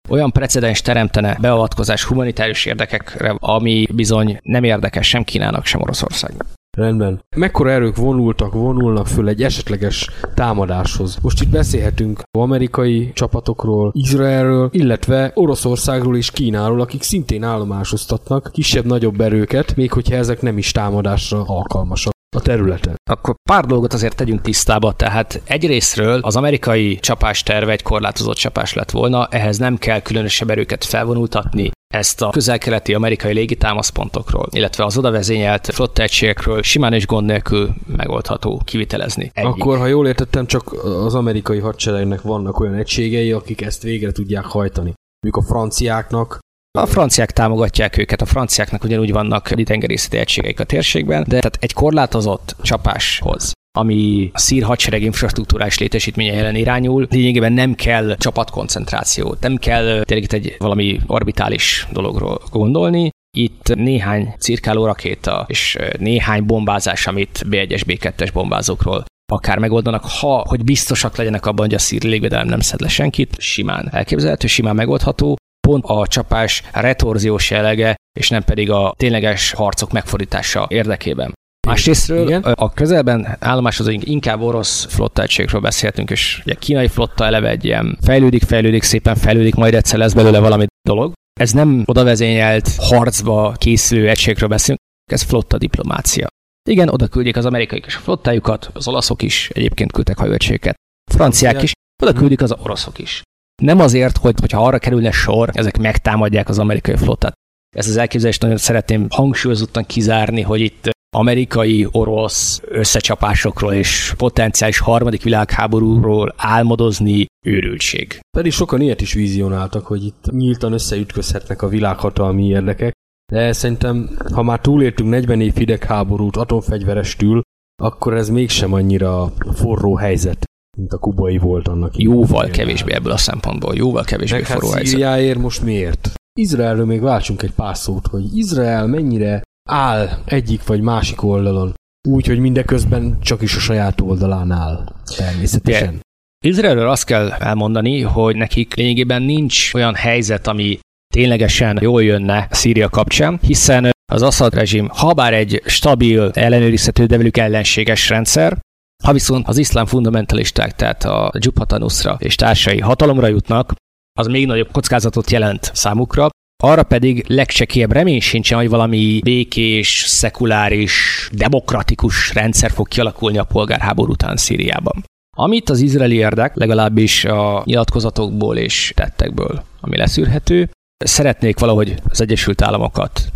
[0.08, 6.46] Olyan precedens teremtene beavatkozás humanitárius érdekekre, ami bizony nem érdekes sem Kínának, sem Oroszországnak.
[6.76, 7.20] Rendben.
[7.36, 11.18] Mekkora erők vonultak, vonulnak föl egy esetleges támadáshoz?
[11.22, 19.76] Most itt beszélhetünk amerikai csapatokról, Izraelről, illetve Oroszországról és Kínáról, akik szintén állomásoztatnak kisebb-nagyobb erőket,
[19.76, 22.94] még hogyha ezek nem is támadásra alkalmasak a területen.
[23.10, 28.90] Akkor pár dolgot azért tegyünk tisztába, tehát egyrésztről az amerikai csapásterve egy korlátozott csapás lett
[28.90, 35.10] volna, ehhez nem kell különösebb erőket felvonultatni, ezt a közel-keleti amerikai légitámaszpontokról, illetve az oda
[35.10, 39.30] vezényelt flottaegységekről simán és gond nélkül megoldható kivitelezni.
[39.34, 39.50] Egyik.
[39.50, 44.44] Akkor, ha jól értettem, csak az amerikai hadseregnek vannak olyan egységei, akik ezt végre tudják
[44.44, 44.92] hajtani.
[45.20, 46.38] Mondjuk a franciáknak,
[46.78, 51.72] A franciák támogatják őket, a franciáknak ugyanúgy vannak tengerészeti egységeik a térségben, de tehát egy
[51.72, 59.56] korlátozott csapáshoz ami a szír hadsereg infrastruktúrás létesítménye ellen irányul, lényegében nem kell csapatkoncentráció, nem
[59.56, 67.44] kell tényleg egy valami orbitális dologról gondolni, itt néhány cirkáló rakéta és néhány bombázás, amit
[67.50, 72.60] B1-es, B2-es bombázókról akár megoldanak, ha, hogy biztosak legyenek abban, hogy a szír légvédelem nem
[72.60, 75.36] szed le senkit, simán elképzelhető, simán megoldható.
[75.66, 81.32] Pont a csapás retorziós jellege és nem pedig a tényleges harcok megfordítása érdekében.
[81.66, 82.42] Másrésztről Igen.
[82.42, 87.64] a közelben állomásozó inkább orosz flotta egységről beszéltünk, és ugye a kínai flotta eleve egy
[87.64, 91.12] ilyen fejlődik, fejlődik, szépen fejlődik, majd egyszer lesz belőle valami dolog.
[91.40, 94.80] Ez nem odavezényelt harcba készülő egységről beszélünk,
[95.12, 96.26] ez flotta diplomácia.
[96.68, 100.74] Igen, oda küldjék az amerikaiak is a flottájukat, az olaszok is egyébként küldtek hajóegységeket,
[101.12, 103.22] franciák is, oda küldik az oroszok is.
[103.62, 107.32] Nem azért, hogy, hogyha arra kerülne sor, ezek megtámadják az amerikai flottát.
[107.76, 116.34] Ezt az elképzelést nagyon szeretném hangsúlyozottan kizárni, hogy itt amerikai-orosz összecsapásokról és potenciális harmadik világháborúról
[116.36, 118.20] álmodozni őrültség.
[118.36, 122.92] Pedig sokan ilyet is vizionáltak, hogy itt nyíltan összeütközhetnek a világhatalmi érdekek,
[123.32, 127.40] de szerintem, ha már túléltünk 40 év hidegháborút atomfegyverestül,
[127.82, 130.44] akkor ez mégsem annyira forró helyzet,
[130.76, 131.96] mint a kubai volt annak.
[131.96, 134.90] Jóval kevésbé ebből a szempontból, jóval kevésbé Meg hát forró helyzet.
[134.90, 136.12] Szíriáért most miért?
[136.40, 141.74] Izraelről még váltsunk egy pár szót, hogy Izrael mennyire áll egyik vagy másik oldalon,
[142.08, 144.92] úgy, hogy mindeközben csak is a saját oldalán áll.
[145.16, 146.00] Természetesen.
[146.44, 150.78] Izraelről azt kell elmondani, hogy nekik lényegében nincs olyan helyzet, ami
[151.14, 157.16] ténylegesen jól jönne Szíria kapcsán, hiszen az Assad rezsim, ha bár egy stabil, ellenőrizhető, de
[157.16, 158.58] velük ellenséges rendszer,
[159.04, 163.72] ha viszont az iszlám fundamentalisták, tehát a Jubhat al-Nusra és társai hatalomra jutnak,
[164.18, 166.28] az még nagyobb kockázatot jelent számukra,
[166.62, 174.12] arra pedig legcsekélyebb remény sincsen, hogy valami békés, szekuláris, demokratikus rendszer fog kialakulni a polgárháború
[174.12, 175.04] után Szíriában.
[175.36, 180.70] Amit az izraeli érdek, legalábbis a nyilatkozatokból és tettekből, ami leszűrhető,
[181.04, 183.32] szeretnék valahogy az Egyesült Államokat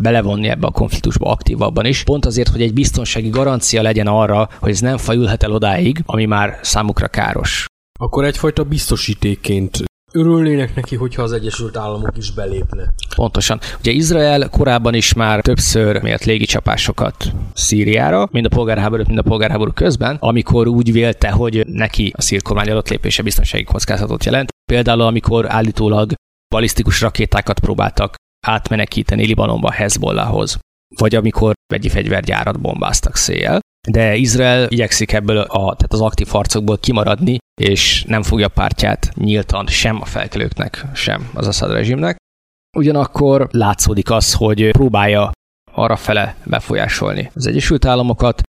[0.00, 4.70] belevonni ebbe a konfliktusba aktívabban is, pont azért, hogy egy biztonsági garancia legyen arra, hogy
[4.70, 7.66] ez nem fajulhat el odáig, ami már számukra káros.
[7.98, 9.84] Akkor egyfajta biztosítékként
[10.14, 12.92] örülnének neki, hogyha az Egyesült Államok is belépne.
[13.16, 13.60] Pontosan.
[13.78, 19.72] Ugye Izrael korábban is már többször miatt légicsapásokat Szíriára, mind a polgárháború, mind a polgárháború
[19.72, 24.48] közben, amikor úgy vélte, hogy neki a szír kormány adott lépése biztonsági kockázatot jelent.
[24.72, 26.12] Például amikor állítólag
[26.54, 28.14] balisztikus rakétákat próbáltak
[28.44, 30.58] átmenekíteni Libanonba Hezbollahhoz,
[30.98, 33.60] vagy amikor vegyi fegyvergyárat bombáztak széjjel.
[33.88, 39.66] De Izrael igyekszik ebből a, tehát az aktív harcokból kimaradni, és nem fogja pártját nyíltan
[39.66, 42.16] sem a felkelőknek, sem az Assad rezsimnek.
[42.76, 45.30] Ugyanakkor látszódik az, hogy próbálja
[45.72, 48.42] arra fele befolyásolni az Egyesült Államokat,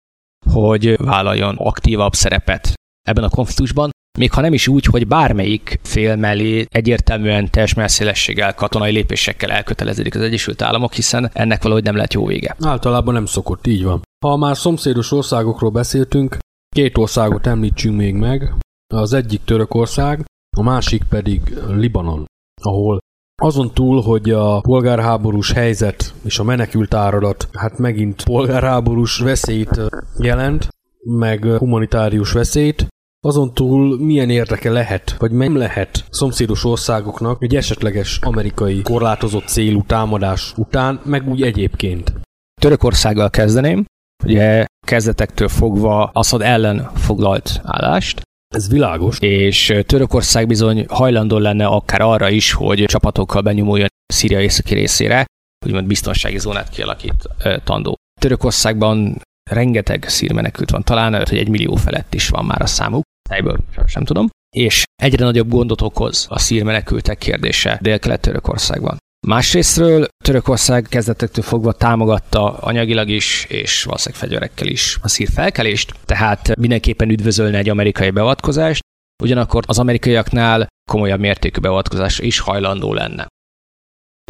[0.51, 2.73] hogy vállaljon aktívabb szerepet
[3.07, 8.53] ebben a konfliktusban, még ha nem is úgy, hogy bármelyik fél mellé egyértelműen teljes messzélességgel,
[8.53, 12.55] katonai lépésekkel elköteleződik az Egyesült Államok, hiszen ennek valahogy nem lehet jó vége.
[12.59, 14.01] Általában nem szokott, így van.
[14.25, 16.37] Ha már szomszédos országokról beszéltünk,
[16.75, 18.53] két országot említsünk még meg.
[18.93, 20.25] Az egyik Törökország,
[20.57, 22.25] a másik pedig Libanon,
[22.61, 22.99] ahol
[23.41, 29.81] azon túl, hogy a polgárháborús helyzet és a menekült áradat hát megint polgárháborús veszélyt
[30.17, 30.67] jelent,
[31.03, 32.87] meg humanitárius veszélyt,
[33.25, 39.83] azon túl milyen érdeke lehet, vagy nem lehet szomszédos országoknak egy esetleges amerikai korlátozott célú
[39.83, 42.13] támadás után, meg úgy egyébként.
[42.61, 43.85] Törökországgal kezdeném,
[44.23, 48.21] ugye kezdetektől fogva Assad ellen foglalt állást,
[48.55, 49.19] Ez világos.
[49.19, 55.25] és Törökország bizony hajlandó lenne akár arra is, hogy csapatokkal benyomuljon Szíria északi részére,
[55.65, 57.95] úgymond biztonsági zónát kialakítandó.
[58.21, 63.03] Törökországban rengeteg szír menekült van, talán hogy egy millió felett is van már a számuk,
[63.29, 68.97] ebből sem tudom, és egyre nagyobb gondot okoz a szír menekültek kérdése Dél-Kelet-Törökországban.
[69.27, 76.55] Másrésztről Törökország kezdetektől fogva támogatta anyagilag is, és valószínűleg fegyverekkel is a szír felkelést, tehát
[76.55, 78.83] mindenképpen üdvözölne egy amerikai beavatkozást,
[79.23, 83.27] ugyanakkor az amerikaiaknál komolyabb mértékű beavatkozásra is hajlandó lenne.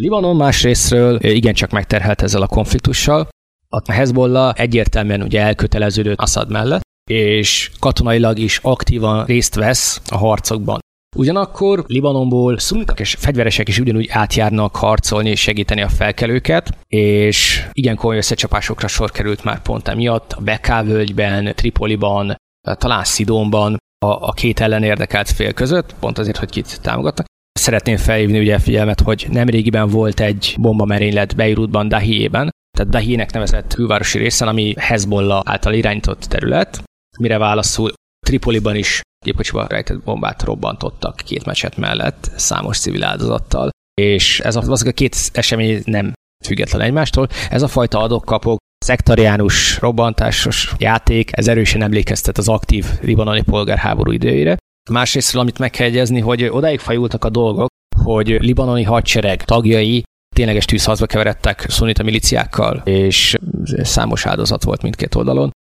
[0.02, 3.28] Libanon másrésztről igencsak megterhelt ezzel a konfliktussal.
[3.70, 10.80] A Hezbollah egyértelműen ugye elköteleződött Assad mellett, és katonailag is aktívan részt vesz a harcokban.
[11.16, 17.96] Ugyanakkor Libanonból szunitak és fegyveresek is ugyanúgy átjárnak harcolni és segíteni a felkelőket, és igen
[17.96, 22.36] komoly összecsapásokra sor került már pont emiatt, a Beká völgyben, Tripoliban,
[22.78, 27.26] talán Szidonban, a, a két ellen érdekelt fél között, pont azért, hogy kit támogatnak.
[27.60, 33.74] Szeretném felhívni ugye a figyelmet, hogy nemrégiben volt egy bombamerénylet Beirutban, Dahiében, tehát Dahiének nevezett
[33.74, 36.84] külvárosi részen, ami Hezbollah által irányított terület,
[37.20, 37.94] mire válaszul
[38.26, 43.70] Tripoliban is gépkocsiba rejtett bombát robbantottak két mecset mellett, számos civil áldozattal,
[44.02, 46.14] és ez a, az a két esemény nem
[46.46, 47.28] független egymástól.
[47.50, 54.58] Ez a fajta adok-kapok, szektariánus, robbantásos játék, ez erősen emlékeztet az aktív libanoni polgárháború időjére.
[54.92, 57.68] Másrésztről, amit meg kell jegyezni, hogy odáig fajultak a dolgok,
[58.04, 60.04] hogy libanoni hadsereg tagjai
[60.36, 63.36] tényleges tűzharcba keveredtek szunita miliciákkal, és
[63.66, 65.52] számos áldozat volt mindkét oldalon.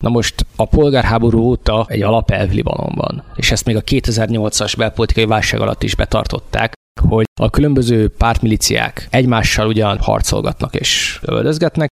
[0.00, 5.60] Na most a polgárháború óta egy alapelv Libanonban, és ezt még a 2008-as belpolitikai válság
[5.60, 6.72] alatt is betartották,
[7.08, 11.88] hogy a különböző pártmiliciák egymással ugyan harcolgatnak és lövöldözgetnek,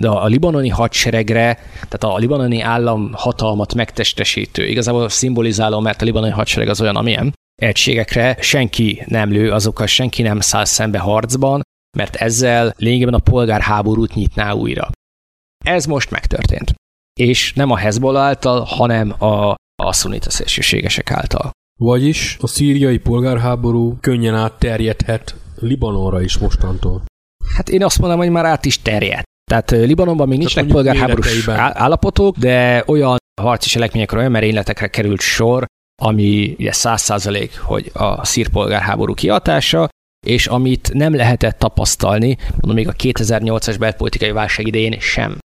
[0.00, 6.32] de a libanoni hadseregre, tehát a libanoni állam hatalmat megtestesítő, igazából szimbolizáló, mert a libanoni
[6.32, 7.32] hadsereg az olyan, amilyen,
[7.62, 11.62] egységekre senki nem lő, azokkal senki nem száll szembe harcban,
[11.96, 14.90] mert ezzel lényegében a polgárháborút nyitná újra.
[15.64, 16.74] Ez most megtörtént.
[17.18, 21.50] És nem a Hezbollah által, hanem a, a szunita szélsőségesek által.
[21.80, 27.02] Vagyis a szíriai polgárháború könnyen átterjedhet Libanonra is mostantól.
[27.56, 29.26] Hát én azt mondom, hogy már át is terjedt.
[29.50, 31.76] Tehát Libanonban még nincsenek polgárháborús méreteiben.
[31.76, 35.64] állapotok, de olyan harci cselekményekre, olyan merényletekre került sor,
[36.02, 39.88] ami ugye száz százalék, hogy a szír polgárháború kihatása,
[40.26, 45.38] és amit nem lehetett tapasztalni, mondom még a 2008-as belpolitikai válság idején sem.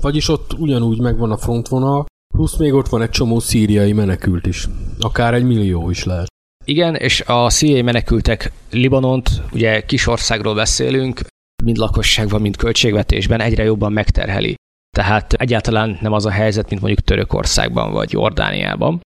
[0.00, 4.68] Vagyis ott ugyanúgy megvan a frontvonal, plusz még ott van egy csomó szíriai menekült is.
[5.00, 6.26] Akár egy millió is lehet.
[6.64, 11.20] Igen, és a szíriai menekültek Libanont, ugye kis országról beszélünk,
[11.64, 14.54] mind lakosságban, mind költségvetésben egyre jobban megterheli.
[14.96, 19.00] Tehát egyáltalán nem az a helyzet, mint mondjuk Törökországban vagy Jordániában.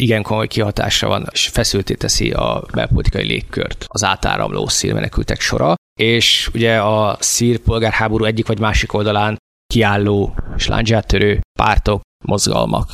[0.00, 5.74] Igen komoly kihatása van, és feszülté teszi a belpolitikai légkört az átáramló szír menekültek sora,
[6.00, 9.36] és ugye a szír polgárháború egyik vagy másik oldalán
[9.66, 12.88] kiálló és láncsátörő pártok, mozgalmak,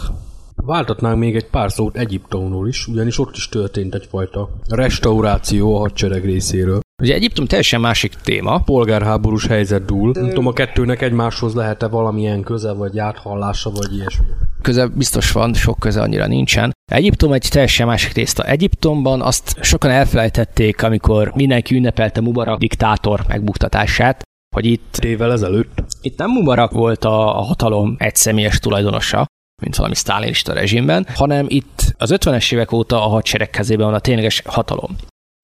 [0.66, 6.24] Váltatnánk még egy pár szót Egyiptomról is, ugyanis ott is történt egyfajta restauráció a hadsereg
[6.24, 6.80] részéről.
[7.02, 10.10] Ugye Egyiptom teljesen másik téma, Polgárháborús helyzet dúl.
[10.14, 14.26] Nem tudom, a kettőnek egymáshoz lehet-e valamilyen köze, vagy áthallása, vagy ilyesmi.
[14.62, 16.72] köze biztos van, sok köze annyira nincsen.
[16.92, 18.44] Egyiptom egy teljesen másik tészta.
[18.44, 24.22] Egyiptomban azt sokan elfelejtették, amikor mindenki ünnepelte Mubarak diktátor megbuktatását,
[24.54, 25.84] hogy itt, Évvel ezelőtt.
[26.00, 29.26] itt nem Mubarak volt a, a hatalom egyszemélyes tulajdonosa,
[29.62, 34.00] mint valami sztálinista rezsimben, hanem itt az 50-es évek óta a hadsereg kezében van a
[34.00, 34.96] tényleges hatalom.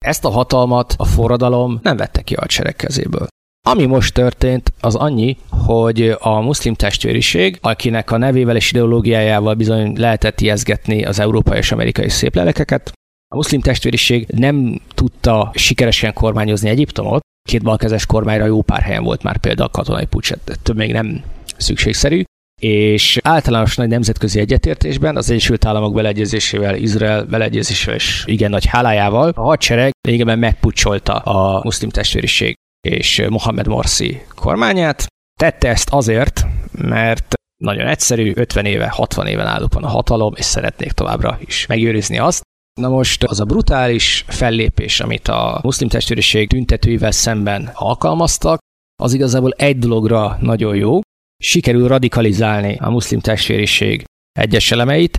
[0.05, 3.27] Ezt a hatalmat a forradalom nem vette ki a hadsereg kezéből.
[3.67, 9.99] Ami most történt, az annyi, hogy a muszlim testvériség, akinek a nevével és ideológiájával bizony
[9.99, 12.91] lehetett ijeszgetni az európai és amerikai szép lelkeket,
[13.31, 19.23] a muszlim testvériség nem tudta sikeresen kormányozni Egyiptomot, két balkezes kormányra jó pár helyen volt
[19.23, 20.31] már például a katonai pucs,
[20.63, 21.23] több még nem
[21.57, 22.23] szükségszerű,
[22.61, 29.31] és általános nagy nemzetközi egyetértésben, az Egyesült Államok beleegyezésével, Izrael beleegyezésével és igen nagy hálájával
[29.35, 32.55] a hadsereg lényegében megpucsolta a muszlim testvériség
[32.87, 35.05] és Mohamed Morsi kormányát.
[35.39, 37.33] Tette ezt azért, mert
[37.63, 42.17] nagyon egyszerű, 50 éve, 60 éven álluk van a hatalom, és szeretnék továbbra is megőrizni
[42.17, 42.41] azt.
[42.77, 48.59] Na most az a brutális fellépés, amit a muszlim testvériség tüntetőivel szemben alkalmaztak,
[49.03, 50.99] az igazából egy dologra nagyon jó,
[51.43, 54.03] sikerül radikalizálni a muszlim testvériség
[54.39, 55.17] egyes elemeit,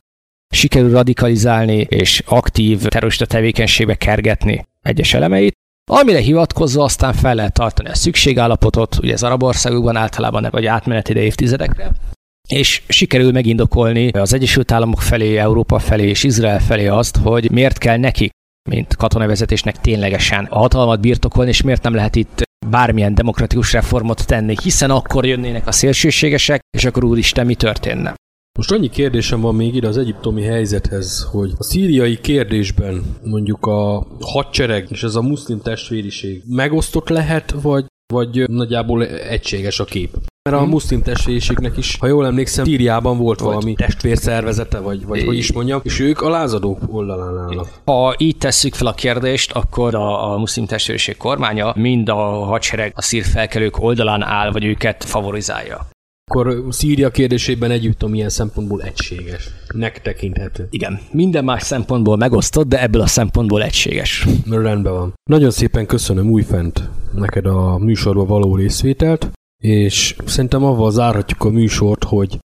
[0.55, 5.53] sikerül radikalizálni és aktív terrorista tevékenységbe kergetni egyes elemeit,
[5.91, 11.11] amire hivatkozva aztán fel lehet tartani a szükségállapotot, ugye az arab országokban általában vagy átmeneti
[11.11, 11.93] ide évtizedekre,
[12.49, 17.79] és sikerül megindokolni az Egyesült Államok felé, Európa felé és Izrael felé azt, hogy miért
[17.79, 18.31] kell nekik,
[18.71, 24.55] mint katonavezetésnek ténylegesen a hatalmat birtokolni, és miért nem lehet itt bármilyen demokratikus reformot tenni,
[24.63, 28.15] hiszen akkor jönnének a szélsőségesek, és akkor úristen, mi történne?
[28.59, 34.07] Most annyi kérdésem van még ide az egyiptomi helyzethez, hogy a szíriai kérdésben mondjuk a
[34.21, 40.17] hadsereg és ez a muszlim testvériség megosztott lehet, vagy, vagy nagyjából egységes a kép?
[40.51, 45.37] Mert a muszlim testvériségnek is, ha jól emlékszem, Szíriában volt valami testvérszervezete, vagy, vagy hogy
[45.37, 47.69] is mondjam, és ők a lázadók oldalán állnak.
[47.85, 52.93] Ha így tesszük fel a kérdést, akkor a, a muszlim testvériség kormánya mind a hadsereg
[52.95, 55.87] a szír felkelők oldalán áll, vagy őket favorizálja.
[56.29, 59.51] Akkor Szíria kérdésében Egyiptom ilyen szempontból egységes.
[59.75, 60.67] Nek tekinthető.
[60.71, 64.27] Igen, minden más szempontból megosztott, de ebből a szempontból egységes.
[64.51, 65.15] Rendben van.
[65.31, 69.31] Nagyon szépen köszönöm újfent neked a műsorba való részvételt,
[69.63, 72.39] és szerintem avval zárhatjuk a műsort, hogy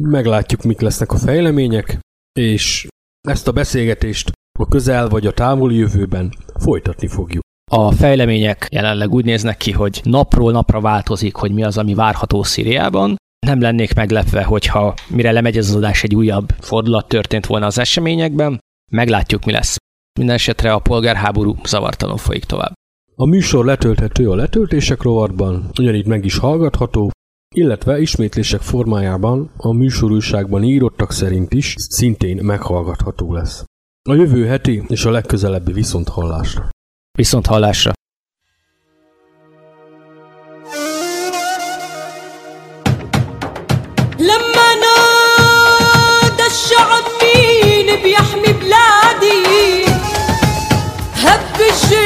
[0.00, 1.98] meglátjuk, mik lesznek a fejlemények,
[2.38, 2.86] és
[3.28, 7.42] ezt a beszélgetést a közel vagy a távoli jövőben folytatni fogjuk.
[7.70, 12.42] A fejlemények jelenleg úgy néznek ki, hogy napról napra változik, hogy mi az, ami várható
[12.42, 13.16] Szíriában.
[13.46, 18.58] Nem lennék meglepve, hogyha mire lemegy az adás, egy újabb fordulat történt volna az eseményekben.
[18.90, 19.76] Meglátjuk, mi lesz.
[20.18, 22.72] Minden esetre a polgárháború zavartalanul folyik tovább.
[23.14, 27.10] A műsor letölthető a letöltések rovatban, ugyanígy meg is hallgatható,
[27.54, 33.64] illetve ismétlések formájában a műsorúságban írottak szerint is szintén meghallgatható lesz.
[34.08, 36.68] A jövő heti és a legközelebbi viszonthallásra.
[37.18, 37.46] Viszont
[51.68, 51.97] we should.